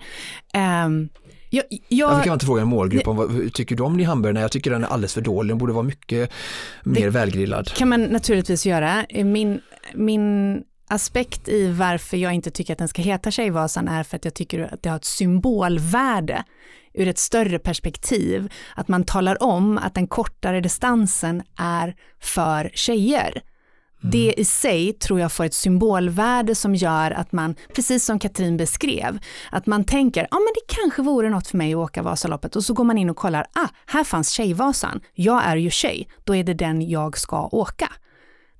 [0.53, 1.09] ehm,
[1.55, 4.07] jag, jag, Varför kan man inte fråga en målgrupp om vad tycker du om din
[4.07, 4.41] hamburgare?
[4.41, 6.31] Jag tycker den är alldeles för dålig, den borde vara mycket
[6.83, 7.67] mer välgrillad.
[7.73, 9.05] kan man naturligtvis göra.
[9.09, 9.61] Min,
[9.93, 14.25] min aspekt i varför jag inte tycker att den ska heta Tjejvasan är för att
[14.25, 16.43] jag tycker att det har ett symbolvärde
[16.93, 18.53] ur ett större perspektiv.
[18.75, 23.41] Att man talar om att den kortare distansen är för tjejer.
[24.11, 28.57] Det i sig tror jag får ett symbolvärde som gör att man, precis som Katrin
[28.57, 29.19] beskrev,
[29.51, 32.55] att man tänker, ja men det kanske vore något för mig att åka Vasaloppet.
[32.55, 36.07] Och så går man in och kollar, ah, här fanns Tjejvasan, jag är ju tjej,
[36.23, 37.91] då är det den jag ska åka.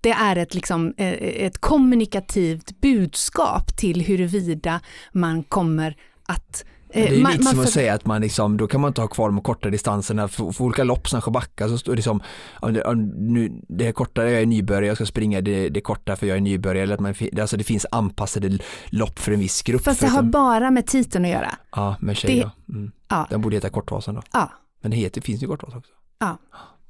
[0.02, 1.14] Det är ett, liksom, eh,
[1.46, 4.82] ett kommunikativt budskap till huruvida
[5.12, 5.96] man kommer
[6.28, 6.66] att
[6.96, 8.82] Det är eh, man- lite man som att för- säga att man liksom, då kan
[8.82, 11.96] man inte ha kvar de korta distanserna för, för olika lopp som backa så står
[11.96, 12.22] det som,
[12.60, 13.02] om det, om
[13.34, 16.38] nu, det är korta, jag är nybörjare, jag ska springa det, det korta för jag
[16.38, 19.84] är nybörjare, eller att man, alltså det finns anpassade lopp för en viss grupp.
[19.84, 21.56] Fast det har förutom- bara med titeln att göra.
[21.72, 22.52] Ja, med tjej det- ja.
[22.76, 22.92] Mm.
[23.10, 23.28] Ja.
[23.30, 24.22] Den borde heta Kortvasan då.
[24.34, 24.52] Ja.
[24.82, 25.92] Men det heter, finns ju Kortvasan också.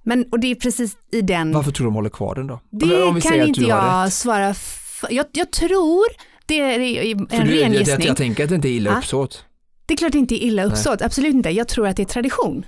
[0.08, 2.60] Men, och det är precis i den Varför tror du de håller kvar den då?
[2.72, 5.14] Det Om- om vi kan inte jag svara för.
[5.14, 6.06] Jag, jag tror,
[6.45, 8.08] det är en ren jag, jag, gissning.
[8.08, 8.97] jag tänker att det inte är illa Ja.
[8.97, 9.45] uppsåt.
[9.86, 11.50] Det är klart det inte är illa uppsåt, absolut inte.
[11.50, 12.66] Jag tror att det är tradition.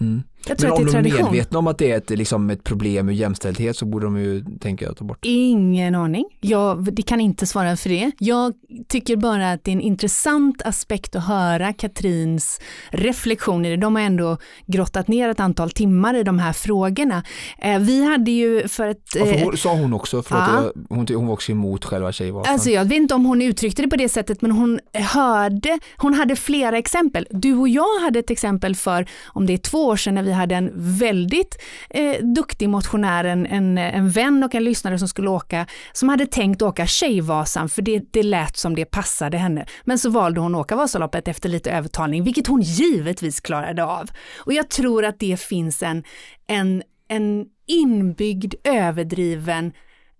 [0.00, 0.22] Mm.
[0.48, 1.24] Jag tror Men om de är tradition.
[1.24, 4.44] medvetna om att det är ett, liksom ett problem med jämställdhet så borde de ju
[4.60, 5.28] tänka att ta bort det.
[5.28, 6.24] Ingen aning.
[6.40, 8.10] Jag det kan inte svara för det.
[8.18, 8.52] Jag
[8.88, 13.76] tycker bara att det är en intressant aspekt att höra Katrins reflektioner.
[13.76, 14.36] De har ändå
[14.66, 17.22] grottat ner ett antal timmar i de här frågorna.
[17.58, 19.02] Eh, vi hade ju för ett...
[19.14, 20.62] Ja, för eh, hon, sa hon också, förlåt, Ja.
[20.88, 22.52] jag, hon, hon var också emot själva Tjejvasan.
[22.52, 26.14] Alltså jag vet inte om hon uttryckte det på det sättet men hon hörde, hon
[26.14, 27.26] hade flera exempel.
[27.30, 30.32] Du och jag hade ett exempel för, om det är två år sedan när vi
[30.34, 35.30] hade en väldigt eh, duktig motionär, en, en, en vän och en lyssnare som skulle
[35.30, 39.66] åka, som hade tänkt åka Tjejvasan för det, det lät som det passade henne.
[39.84, 44.10] Men så valde hon att åka Vasaloppet efter lite övertalning, vilket hon givetvis klarade av.
[44.38, 46.04] Och jag tror att det finns en,
[46.46, 49.72] en, en inbyggd överdriven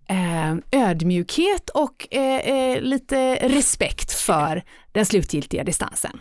[0.09, 6.19] eh, ödmjukhet och eh, eh, lite respekt för den slutgiltiga distansen.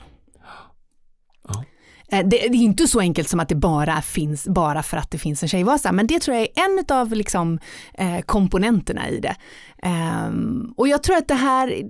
[2.08, 5.10] Eh, det, det är inte så enkelt som att det bara finns bara för att
[5.10, 7.58] det finns en Tjejvasa, men det tror jag är en av liksom,
[7.94, 9.36] eh, komponenterna i det.
[9.82, 11.82] Ehm, och jag tror att det här,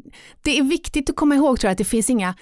[0.43, 2.35] det är viktigt att komma ihåg tror jag, att det finns inga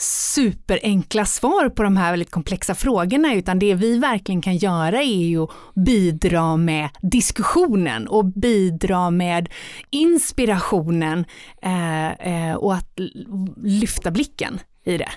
[0.00, 5.24] superenkla svar på de här väldigt komplexa frågorna, utan det vi verkligen kan göra är
[5.24, 9.48] ju att bidra med diskussionen och bidra med
[9.90, 11.24] inspirationen
[11.62, 12.98] eh, eh, och att
[13.56, 15.10] lyfta blicken i det.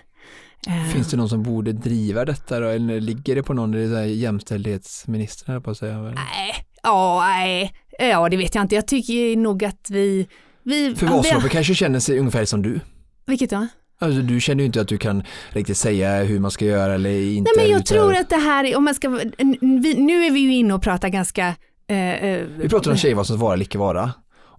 [0.68, 2.68] Eh, Finns det någon som borde driva detta då?
[2.68, 5.98] Eller ligger det på någon, det är jämställdhetsministern på att säga?
[6.02, 8.76] Nej, ja, nej, ja det vet jag inte.
[8.76, 10.28] Jag tycker nog att vi...
[10.64, 12.80] vi För Vasaloppet kanske känner sig ungefär som du.
[13.26, 13.68] Vilket då?
[14.00, 17.10] Alltså du känner ju inte att du kan riktigt säga hur man ska göra eller
[17.10, 17.52] inte.
[17.56, 20.32] Nej men jag utan- tror att det här, är- om man ska, vi, nu är
[20.32, 21.56] vi ju inne och pratar ganska...
[21.88, 24.12] Eh, eh, Vi pratar om Tjejvasans vara eller icke vara.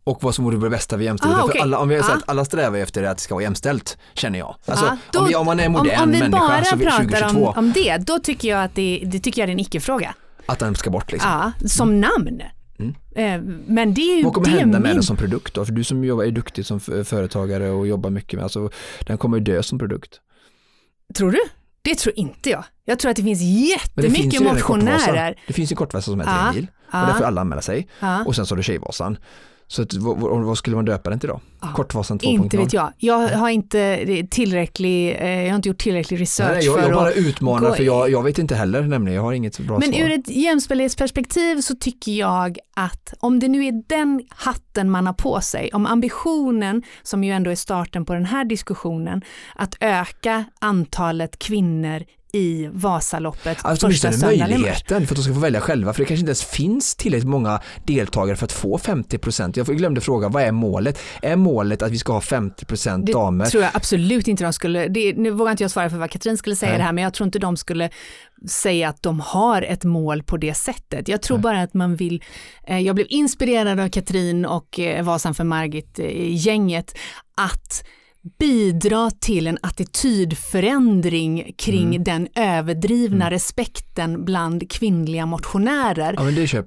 [0.05, 1.39] Och vad som vore det bästa för jämställdhet.
[1.39, 1.61] Ah, För okej.
[1.61, 4.57] alla, om vi sagt, alla strävar efter att det ska vara jämställt, känner jag.
[4.67, 6.77] Alltså, Ja, då- om, vi, om man är modern om, om vi människa bara så
[6.77, 9.53] vi, pratar 2022, om, om det, då tycker jag att det, det tycker jag är
[9.53, 10.15] en icke-fråga.
[10.47, 11.31] att den ska bort liksom.
[11.31, 12.43] Ja, som namn.
[12.79, 12.95] Mm.
[13.17, 14.95] Eh, men det är ju Vad kommer det hända med min...
[14.97, 15.65] den som produkt då?
[15.65, 18.71] För du som jobbar, är duktig som företagare och jobbar mycket med, alltså
[19.07, 20.21] den kommer ju dö som produkt.
[21.15, 21.39] Tror du?
[21.83, 22.65] Det tror inte jag.
[22.85, 25.41] Jag tror att det finns Men det finns jättemycket motionärer.
[25.47, 26.57] Det finns ju en kortvasa som heter Ja, och
[26.93, 27.07] ja.
[27.07, 27.89] där får alla anmäla sig.
[28.01, 28.25] Ja.
[28.25, 29.17] Och sen så har du Tjejvasan
[29.67, 31.41] Så att, vad, vad, skulle man döpa den till då?
[31.61, 32.29] Ja, Kortvasan 2.0?
[32.29, 32.93] Inte vet jag.
[32.99, 36.93] Jag har inte tillräcklig, eh, jag har inte gjort tillräcklig research Nej, jag, för jag
[36.93, 39.93] bara att utmanar för jag, jag vet inte heller nämligen, jag har inget bra Men
[39.93, 40.01] svar.
[40.03, 45.15] ur ett jämställdhetsperspektiv så tycker jag att om det nu är den hatten man har
[45.15, 49.23] på sig, om ambitionen, som ju ändå är starten på den här diskussionen,
[49.55, 52.05] att öka antalet kvinnor
[52.35, 56.07] i Vasaloppet Alltså första söndagen möjligheten för att de ska få välja själva för det
[56.07, 59.53] kanske inte ens finns tillräckligt många deltagare för att få 50%.
[59.57, 60.99] Jag glömde fråga, vad är målet?
[61.23, 63.47] Är målet att vi ska ha 50% Det damer?
[63.47, 66.37] tror jag absolut inte de skulle, det, nu vågar inte jag svara för vad Katrin
[66.39, 66.79] skulle säga Nej.
[66.79, 67.91] det här, men jag tror inte de skulle
[68.49, 71.09] säga att de har ett mål på det sättet.
[71.09, 71.43] Jag tror Nej.
[71.43, 72.23] bara att man vill,
[72.67, 76.95] eh, jag blev inspirerad av Katrin och eh, Vasan för Margit-gänget
[77.37, 77.85] att
[78.39, 82.05] bidra till en attitydförändring kring Mm.
[82.05, 86.25] den överdrivna respekten bland kvinnliga motionärer Ja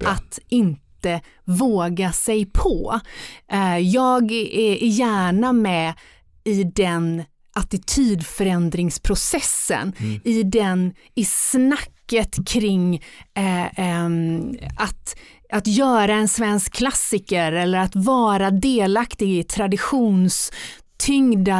[0.10, 3.00] att inte våga sig på.
[3.52, 5.94] Eh, Jag är gärna med
[6.44, 7.24] i den
[7.56, 10.20] attitydförändringsprocessen, Mm.
[10.24, 12.96] i den, i snacket kring
[13.38, 15.16] eh, ehm, att
[15.54, 20.87] att göra en svensk klassiker eller att vara delaktig i traditionstyngda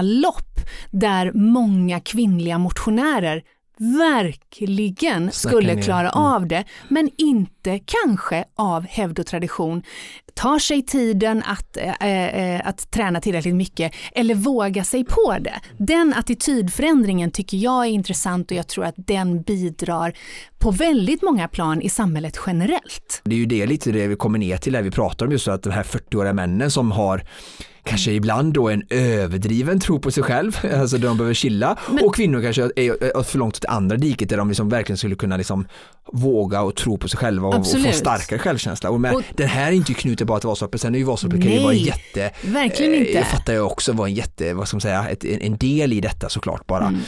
[0.02, 0.60] lopp
[0.92, 3.44] där många kvinnliga motionärer
[3.80, 5.82] verkligen Snacka skulle ner.
[5.82, 6.24] klara Mm.
[6.24, 9.84] av det, men inte kanske av hävd och tradition
[10.34, 15.60] tar sig tiden att, eh, att träna tillräckligt mycket eller våga sig på det.
[15.78, 20.14] Den attitydförändringen tycker jag är intressant och jag tror att den bidrar
[20.60, 23.22] på väldigt många plan i samhället generellt.
[23.24, 25.48] Det är ju det lite det vi kommer ner till där vi pratar om just
[25.48, 27.24] att de här 40-åriga männen som har
[27.88, 32.16] kanske ibland då en överdriven tro på sig själv, alltså de behöver chilla Men- och
[32.16, 35.38] kvinnor kanske är är för långt åt andra diket där de liksom verkligen skulle kunna
[35.38, 35.68] liksom
[36.14, 38.90] våga och tro på sig själva och, och få starkare självkänsla.
[38.90, 41.44] Och, men, Och- den här är inte knutet bara till Vasaloppet, sen är ju Vasaloppet
[41.44, 43.12] kan ju vara en jätte, Verkligen eh, inte.
[43.12, 45.94] jag fattar jag också var en jätte, vad ska man säga, ett, en en del
[45.94, 46.88] i detta såklart bara.
[46.88, 47.02] Mm.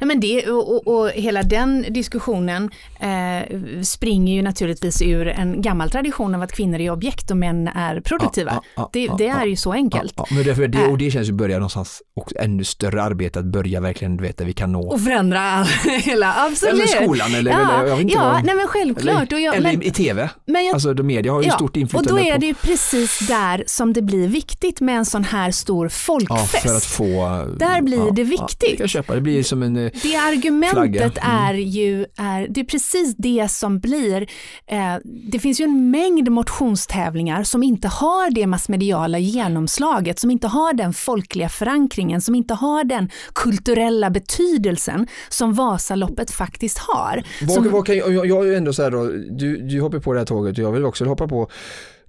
[0.00, 2.70] Nej, men det, och, och, och hela den diskussionen
[3.00, 7.68] eh, springer ju naturligtvis ur en gammal tradition av att kvinnor är objekt och män
[7.68, 8.52] är produktiva.
[8.54, 10.12] Ja, ja, det, ja, det ja, är ju så enkelt.
[10.16, 13.38] Ja, ja, men därför det, och det känns ju börja någonstans och ännu större arbete
[13.38, 14.82] att börja verkligen du vet där vi kan nå.
[14.88, 15.62] Och förändra
[16.02, 16.74] hela, absolut.
[16.74, 18.44] Eller skolan eller, ja, eller jag vet inte ja vad.
[18.44, 19.32] nej men självklart.
[19.32, 20.30] eller och jag, eller men, i, tv.
[20.46, 22.46] men jag, Alltså de media har ju ja, stort och inflytande då är på, det
[22.46, 26.62] ju precis där som det blir viktigt med en sån här stor ja, folkfest.
[26.62, 27.44] för att få.
[27.58, 28.60] Där blir ja, det Ja, viktigt.
[28.60, 31.04] det kan jag köpa, det blir som en eh, Det argumentet Flagga.
[31.04, 31.46] Mm.
[31.46, 34.22] är ju, är, det är precis det som blir,
[34.66, 40.48] eh, det finns ju en mängd motionstävlingar som inte har det massmediala genomslaget, som inte
[40.48, 47.22] har den folkliga förankringen, som inte har den kulturella betydelsen som Vasaloppet faktiskt har.
[47.42, 50.12] Vad, Som- jag, jag, jag är ju ändå så här då, du, du hoppar på
[50.12, 51.50] det här tåget och jag vill också hoppa på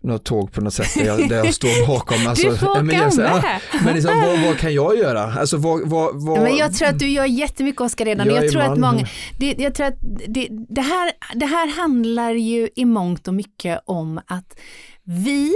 [0.04, 2.18] något tåg på något sätt där jag, där jag står bakom.
[2.28, 3.32] Alltså, du får men jag, med.
[3.44, 5.34] ja, men liksom, vad, vad kan jag göra?
[5.40, 8.28] Alltså vad, vad, vad, men jag tror att du gör jättemycket Oskar redan.
[8.28, 9.08] Jag, Jag tror att många,
[9.40, 9.98] det, jag tror att
[10.28, 14.60] det, det, här, det här handlar ju i mångt och mycket om att
[15.04, 15.54] vi,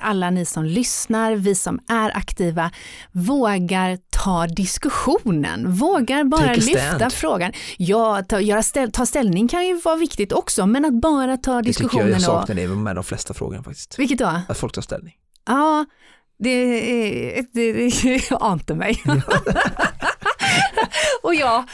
[0.00, 2.70] alla ni som lyssnar, vi som är aktiva,
[3.12, 7.52] vågar ta diskussionen, vågar bara lyfta frågan.
[7.76, 11.62] Ja, ta, göra ställ, ta ställning kan ju vara viktigt också, men att bara ta
[11.62, 12.22] det tycker jag diskussionen jag och...
[12.22, 13.98] saknar det med de flesta frågorna faktiskt.
[13.98, 14.40] Vilket då?
[14.48, 15.14] Att folk tar ställning.
[15.46, 15.84] Ja,
[16.38, 19.02] det, är- det, det ante mig.
[21.22, 21.64] och jag,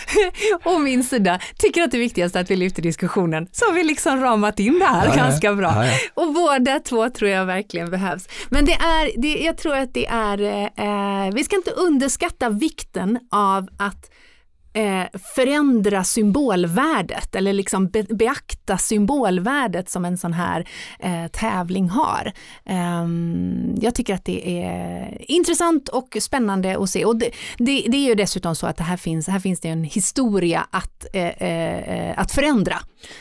[0.65, 3.49] å min sida, tycker att det viktigaste är att vi lyfter diskussionen.
[3.53, 5.73] Så har vi liksom ramat in det här Ja, ganska bra.
[5.75, 5.93] Ja, ja.
[6.15, 8.29] Och båda två tror jag verkligen behövs.
[8.49, 10.43] Men det är, det, jag tror att det är,
[10.77, 14.19] eh, vi ska inte underskatta vikten av att eh,
[15.35, 22.33] förändra symbolvärdet eller liksom be, beakta symbolvärdet som en sån här eh, tävling har.
[22.65, 27.97] Ehm, jag tycker att det är intressant och spännande att se och det, det, det
[27.97, 31.29] är ju dessutom så att det här finns, här finns det en historia att, eh,
[31.29, 32.77] eh, att förändra.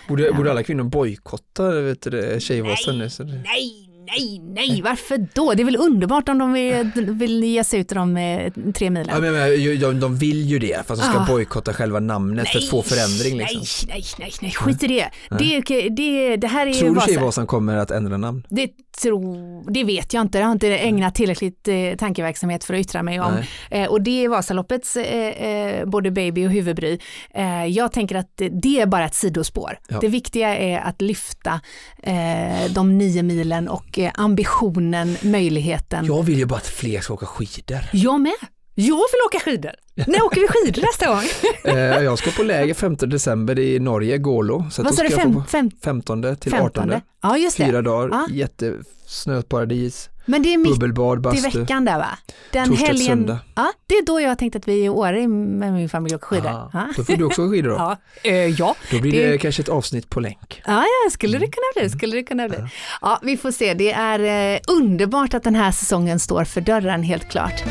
[0.07, 1.71] Borde, borde alla kvinnor bojkotta
[2.39, 3.07] Tjejvasan nu?
[3.07, 3.25] Det...
[3.25, 5.53] Nej, nej, nej, varför då?
[5.53, 8.89] Det är väl underbart om de vill, vill ge sig ut de eh, tre Ja,
[8.91, 9.21] milen.
[9.21, 11.25] men, men, ju- de, de vill ju det, fast de ska Ah.
[11.27, 13.37] bojkotta själva namnet för att få förändring.
[13.37, 13.61] Liksom.
[13.87, 15.09] Nej, nej, nej, nej, skit i det.
[15.39, 17.07] Det, det, det här är Tror du Vasa.
[17.07, 18.43] Tjejvasan kommer att ändra namn?
[18.49, 18.69] Det,
[19.01, 23.03] tror, det vet jag inte, jag har inte ägnat tillräckligt eh, tankeverksamhet för att yttra
[23.03, 23.33] mig om.
[23.71, 23.81] Nej.
[23.83, 26.99] Eh, och det är Vasaloppets eh, eh, både baby och huvudbry.
[27.33, 29.79] Eh, jag tänker att det, det är bara ett sidospår.
[29.89, 29.97] Ja.
[30.01, 31.61] Det viktiga är att lyfta
[32.69, 36.05] de nio milen och eh, ambitionen, möjligheten.
[36.05, 37.79] Jag vill ju bara att fler ska åka skidor.
[37.93, 38.33] Jag med.
[38.75, 39.71] Jag vill åka skidor.
[39.95, 41.23] När åker vi skidor nästa gång?
[41.73, 44.65] Eh, jag ska på läger 15 december i Norge, Gålo.
[44.71, 46.83] Så Vad sa du, ska jag fem, få fem, på 15 till 15?
[46.89, 47.01] 18.
[47.23, 47.65] Ja, just det.
[47.65, 48.27] Fyra dagar, Ja.
[48.33, 50.09] jättesnöparadis.
[50.29, 51.59] Men det är mitt bubbelbad, i bastu.
[51.59, 52.07] veckan där va?
[52.51, 53.05] Den Torsdag helgen.
[53.07, 53.39] söndag.
[53.55, 56.23] Ja, det är då jag tänkte att vi är i Åre med min familj och
[56.23, 56.49] skidor.
[56.49, 56.87] Ah, Ja.
[56.97, 57.75] Då får du också skidor då.
[57.77, 58.75] Ja, eh, ja.
[58.91, 60.61] Då blir det, Det- kanske ett avsnitt på länk.
[60.65, 60.73] Ja,
[61.05, 61.89] ja, skulle det kunna bli.
[61.89, 62.57] Skulle det kunna bli.
[63.01, 63.73] Ja, vi får se.
[63.73, 67.63] Det är eh, underbart att den här säsongen står för dörren, helt klart.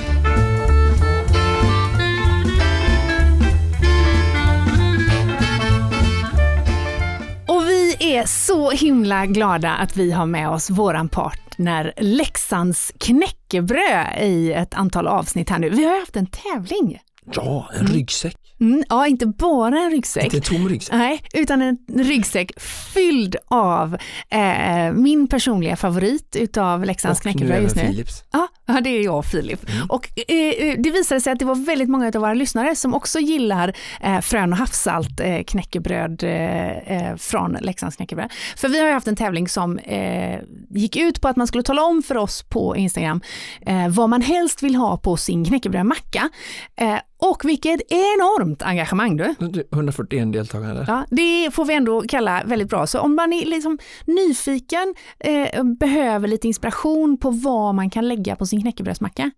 [7.99, 14.53] Vi är så himla glada att vi har med oss våran partner Leksands knäckebröd i
[14.53, 15.71] ett antal avsnitt här nu.
[15.71, 16.99] Vi har ju haft en tävling.
[17.33, 18.37] Ja, en ryggsäck.
[18.61, 20.25] Mm, ja, inte bara en ryggsäck.
[20.25, 20.95] Inte en tom ryggsäck.
[20.95, 23.97] Nej, utan en ryggsäck fylld av
[24.31, 27.83] eh, min personliga favorit utav Leksands Och nu knäckebröd just nu.
[27.83, 28.25] Philips.
[28.33, 29.61] Ja, ja, det är jag och Filip.
[29.89, 33.19] Och eh, det visade sig att det var väldigt många av våra lyssnare som också
[33.19, 38.33] gillar eh, frön och havssalt eh, knäckebröd eh, eh, från Leksands knäckebröd.
[38.57, 40.41] För vi har ju haft en tävling som eh,
[40.71, 43.21] gick ut på att man skulle tala om för oss på Instagram
[43.67, 46.29] eh, vad man helst vill ha på sin knäckebrödmacka.
[46.77, 49.35] Eh, och vilket enormt engagemang du.
[49.73, 50.85] 141 deltagare.
[50.89, 52.87] Ja, det får vi ändå kalla väldigt bra.
[52.87, 58.37] Så om man är liksom nyfiken, eh, behöver lite inspiration på vad man kan lägga
[58.37, 59.31] på sin knäckebrödsmacka,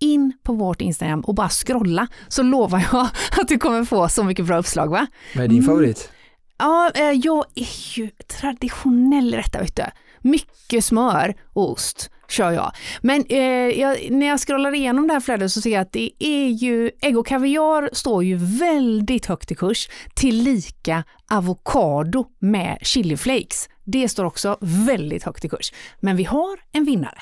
[0.00, 3.08] in på vårt Instagram och bara scrolla så lovar jag
[3.40, 4.88] att du kommer få så mycket bra uppslag.
[4.90, 5.06] va?
[5.34, 5.66] Vad är din Mm.
[5.68, 6.10] favorit?
[6.58, 8.10] Ja, eh, jag är ju
[8.40, 9.82] traditionell i detta, vet du.
[10.20, 12.72] Mycket smör och ost kör jag.
[13.02, 13.38] Men eh,
[13.80, 16.90] jag, när jag scrollar igenom det här flödet så ser jag att det är ju,
[17.02, 23.68] ägg och kaviar står ju väldigt högt i kurs, tillika avokado med chiliflakes.
[23.84, 25.72] Det står också väldigt högt i kurs.
[26.00, 27.18] Men vi har en vinnare.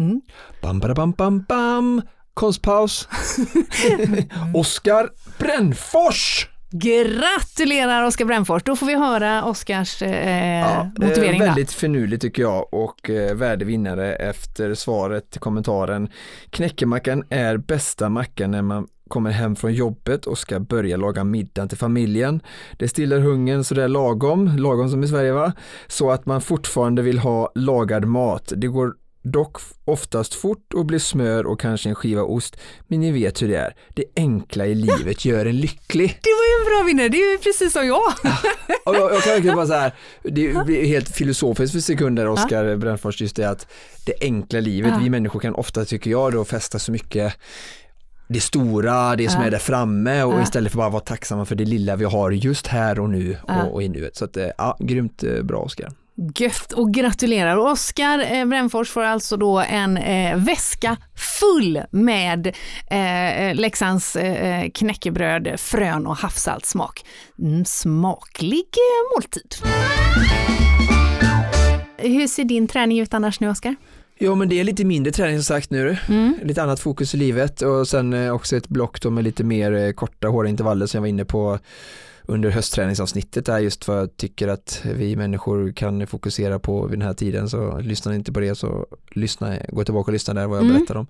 [0.00, 0.20] Mm.
[0.62, 2.02] Bam, bam, bam, bam.
[2.34, 3.08] Konstpaus.
[4.54, 6.48] Oskar Brännfors.
[6.72, 11.40] Gratulerar Oskar Brännfors, då får vi höra Oskars eh, Ja, motivering.
[11.40, 16.08] eh, väldigt finurligt tycker jag och eh, värdevinnare efter svaret till kommentaren.
[16.50, 21.66] Knäckemackan är bästa mackan när man kommer hem från jobbet och ska börja laga middag
[21.68, 22.40] till familjen.
[22.78, 25.52] Det stillar hungern sådär lagom, lagom som i Sverige va,
[25.86, 28.52] så att man fortfarande vill ha lagad mat.
[28.56, 32.56] Det går dock oftast fort och blir smör och kanske en skiva ost,
[32.88, 33.74] men ni vet hur det är.
[33.94, 36.08] Det enkla i livet gör en lycklig.
[36.22, 38.02] Det var ju en bra vinnare, det är ju precis som jag.
[38.86, 39.92] Och jag, jag kan verkligen bara så här,
[40.22, 43.66] det blir helt filosofiskt för sekunder Oskar Brännfors, just det att
[44.06, 45.00] det enkla livet, Ja.
[45.02, 47.34] vi människor kan ofta tycker jag då fästa så mycket
[48.28, 49.46] det stora, det som Ja.
[49.46, 50.42] är där framme och Ja.
[50.42, 53.62] istället för bara vara tacksamma för det lilla vi har just här och nu Ja.
[53.64, 54.16] och, och i nuet.
[54.16, 55.92] Så att, eh, ja, grymt eh, bra Oskar.
[56.34, 57.56] Gött och gratulerar.
[57.56, 60.96] Oskar eh, Brännfors får alltså då en eh, väska
[61.40, 62.46] full med
[62.90, 67.04] eh, Leksands eh, knäckebröd, frön och havssaltssmak.
[67.38, 69.54] Mm, smaklig eh, måltid.
[71.98, 73.76] Hur ser din träning ut annars nu Oskar?
[74.18, 76.34] Ja men det är lite mindre träning som sagt nu, Mm.
[76.42, 79.72] lite annat fokus i livet och sen eh, också ett block då med lite mer
[79.72, 81.58] eh, korta hårda intervaller som jag var inne på
[82.30, 86.98] under höstträningsavsnittet där just för att jag tycker att vi människor kan fokusera på vid
[86.98, 90.34] den här tiden så lyssnar ni inte på det så lyssna, gå tillbaka och lyssna
[90.34, 90.76] där vad jag Mm.
[90.76, 91.06] berättar om.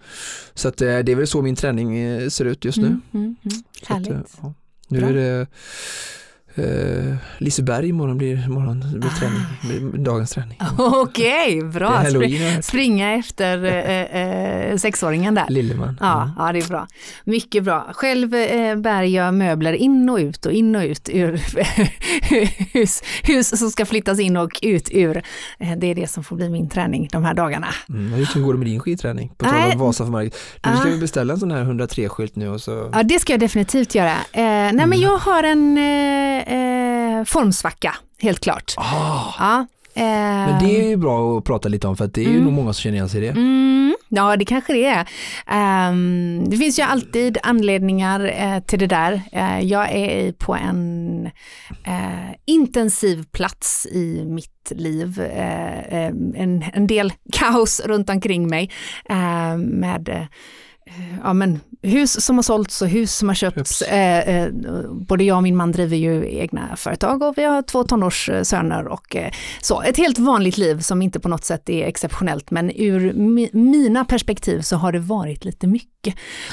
[0.55, 2.87] Så att eh, det är väl så min träning eh, ser ut just nu.
[2.87, 3.63] Mm, mm, mm.
[3.83, 4.39] Att, eh, Härligt.
[4.43, 4.55] ja.
[4.89, 5.09] Nu Bra.
[5.09, 5.47] är det
[6.65, 9.41] eh, Liseberg imorgon blir, imorgon blir träning,
[9.91, 10.59] blir dagens träning.
[10.79, 12.05] Okej, är bra.
[12.63, 15.47] Springa efter eh, eh, sexåringen där.
[15.49, 15.97] Lilleman.
[16.01, 16.35] Ja, Mm.
[16.39, 16.87] ja, det är bra.
[17.25, 17.87] Mycket bra.
[17.95, 21.33] Själv eh, bär jag möbler in och ut och in och ut ur
[22.75, 25.17] hus, hus som ska flyttas in och ut ur.
[25.59, 27.69] Eh, det är det som får bli min träning de här dagarna.
[27.89, 29.33] Mm, hur går det med din skidträning?
[29.39, 30.37] På tal om Vasa för Margit.
[30.61, 30.93] Du ska Ah.
[30.93, 34.11] vi beställa en sån här 103-skylt nu och så Ja, det ska jag definitivt göra.
[34.13, 34.43] Eh,
[34.73, 35.79] nej, men jag har en
[36.51, 38.75] eh, formsvacka, helt klart.
[38.77, 40.03] ah, Ja, eh,
[40.51, 42.45] Men det är ju bra att prata lite om för att det är ju Mm.
[42.45, 43.31] nog många som känner igen sig i det.
[43.31, 45.09] Mm, ja, det kanske det är.
[45.47, 49.23] Ehm, det finns ju alltid anledningar eh, till det där.
[49.33, 51.27] Eh, jag är på en
[51.87, 55.21] eh, intensiv plats i mitt liv.
[56.37, 58.71] En, en del kaos runt omkring mig
[59.59, 60.27] med
[61.23, 63.83] ja, men hus som har sålts och hus som har köpts.
[63.83, 64.53] Eh, eh,
[64.91, 69.17] både jag och min man driver ju egna företag och vi har två tonårssöner och
[69.17, 69.31] eh,
[69.61, 69.83] så.
[69.83, 74.05] Ett helt vanligt liv som inte på något sätt är exceptionellt men ur mi mina
[74.05, 75.91] perspektiv så har det varit lite mycket.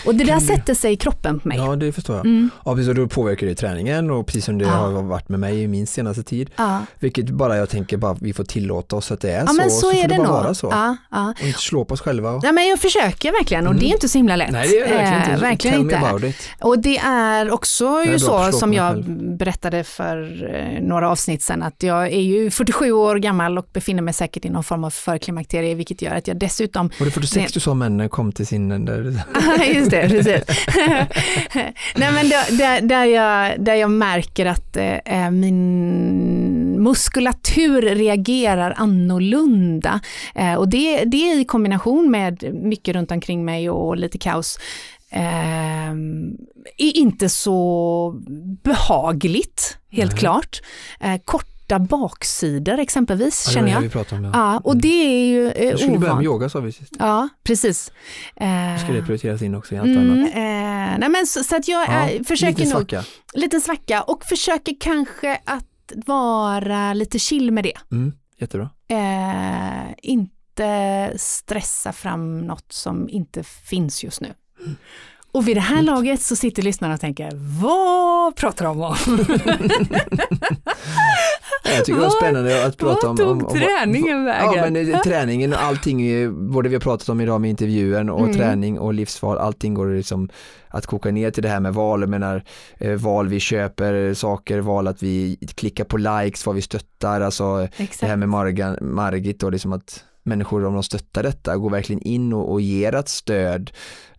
[0.05, 1.57] Och det där sätter sig i kroppen på mig.
[1.57, 2.25] Ja, det förstår jag.
[2.25, 2.49] Mm.
[2.65, 4.71] Ja, precis, och då påverkar det träningen och precis som det Ja.
[4.71, 6.49] har varit med mig i min senaste tid.
[6.55, 9.53] Ja, Vilket bara jag tänker bara vi får tillåta oss att det är ja så.
[9.53, 10.33] men så, får är det bara nog.
[10.35, 10.67] vara så.
[10.71, 11.33] Ja, ja.
[11.41, 12.31] Och inte slå på oss själva.
[12.31, 12.43] Och...
[12.45, 14.51] Ja, men jag försöker verkligen och det är inte så himla lätt.
[14.51, 15.31] Nej, det är verkligen inte.
[15.33, 16.33] Eh, verkligen inte.
[16.61, 19.37] Och det är också ju så som jag själv.
[19.37, 24.01] berättade för eh, några avsnitt sedan att jag är ju 47 år gammal och befinner
[24.01, 27.53] mig säkert i någon form av förklimakterie vilket gör att jag dessutom Var det 46
[27.53, 28.85] du sa männen kom till sin...
[28.85, 29.21] Där...
[29.73, 30.43] Just det, precis.
[31.95, 39.99] Nej, men där, där, jag, där jag märker att eh, min muskulatur reagerar annorlunda.
[40.35, 44.59] Eh, och det, det är i kombination med mycket runt omkring mig och lite kaos.
[45.11, 45.91] Eh,
[46.77, 48.15] är inte så
[48.63, 50.19] behagligt, helt Nej.
[50.19, 50.61] klart.
[50.99, 51.21] Eh,
[51.67, 53.91] korta baksidor exempelvis, Ja, känner vi jag.
[53.91, 54.23] pratade om.
[54.25, 54.31] Ja.
[54.53, 56.93] Ja, och det är ju eh, Jag skulle börja med yoga sa vi sist.
[56.99, 57.91] Ja, precis.
[58.35, 60.29] Eh, Ska det prioriteras in också i allt Mm, annat?
[60.29, 63.03] eh, nej men så, så att jag Ja, försöker lite nog, svacka.
[63.33, 65.65] liten svacka och försöker kanske att
[66.05, 67.73] vara lite chill med det.
[67.91, 68.69] Mm, jättebra.
[68.89, 74.33] Eh, inte stressa fram något som inte finns just nu.
[75.37, 77.31] Och vid det här laget så sitter lyssnarna och tänker,
[77.61, 78.95] vad pratar de om?
[81.75, 83.17] Jag tycker det var spännande att prata om...
[83.21, 84.73] Om, om träningen Ja, vägen?
[84.73, 88.19] men eh, träningen och allting, eh, både vi har pratat om idag med intervjun och
[88.21, 88.33] Mm.
[88.33, 90.29] träning och livsval, allting går liksom
[90.67, 92.43] att koka ner till det här med val, jag menar
[92.77, 97.67] eh, val vi köper saker, val att vi klickar på likes, vad vi stöttar, alltså
[97.77, 97.99] Exakt.
[97.99, 102.01] det här med Margan, Margit och liksom att människor om de stöttar detta går verkligen
[102.01, 103.71] in och, och ger ett stöd.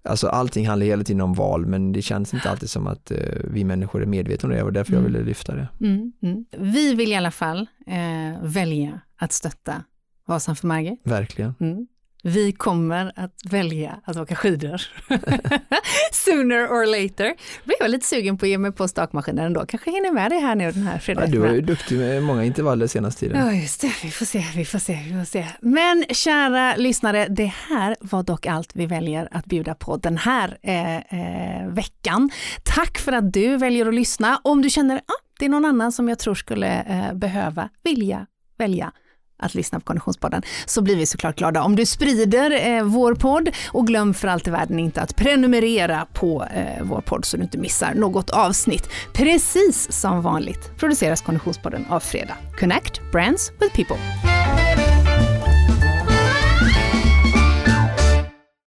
[0.02, 3.18] Alltså allting handlar hela tiden om val men det känns inte alltid som att eh,
[3.44, 5.12] vi människor är medvetna om det och därför jag Mm.
[5.12, 5.68] ville lyfta det.
[5.80, 6.44] Mm, mm.
[6.58, 9.84] Vi vill i alla fall eh, välja att stötta
[10.26, 11.00] Vasan för Margit.
[11.04, 11.54] Verkligen.
[11.60, 11.86] Mm.
[12.28, 14.82] Vi kommer att välja att åka skidor.
[16.12, 17.34] Sooner or later.
[17.64, 19.66] Blev jag lite sugen på att ge mig på stakmaskinen ändå.
[19.66, 21.30] Kanske hinner med det här nu den här Ja, fredagen.
[21.30, 23.46] du var ju duktig med många intervaller senaste tiden.
[23.46, 23.92] Ja, just det.
[24.02, 25.46] Vi får se, vi får se, vi får se.
[25.60, 30.58] Men kära lyssnare, det här var dock allt vi väljer att bjuda på den här
[30.62, 32.30] eh, eh, veckan.
[32.62, 34.40] Tack för att du väljer att lyssna.
[34.44, 37.68] Om du känner att ah, det är någon annan som jag tror skulle eh, behöva,
[37.84, 38.26] vilja,
[38.58, 38.92] välja
[39.38, 43.48] att lyssna på Konditionspodden så blir vi såklart glada om du sprider eh, vår podd
[43.68, 47.42] och glöm för allt i världen inte att prenumerera på eh, vår podd så du
[47.42, 48.90] inte missar något avsnitt.
[49.12, 52.34] Precis som vanligt produceras Konditionspodden av Fredag.
[52.58, 54.37] Connect Brands with People.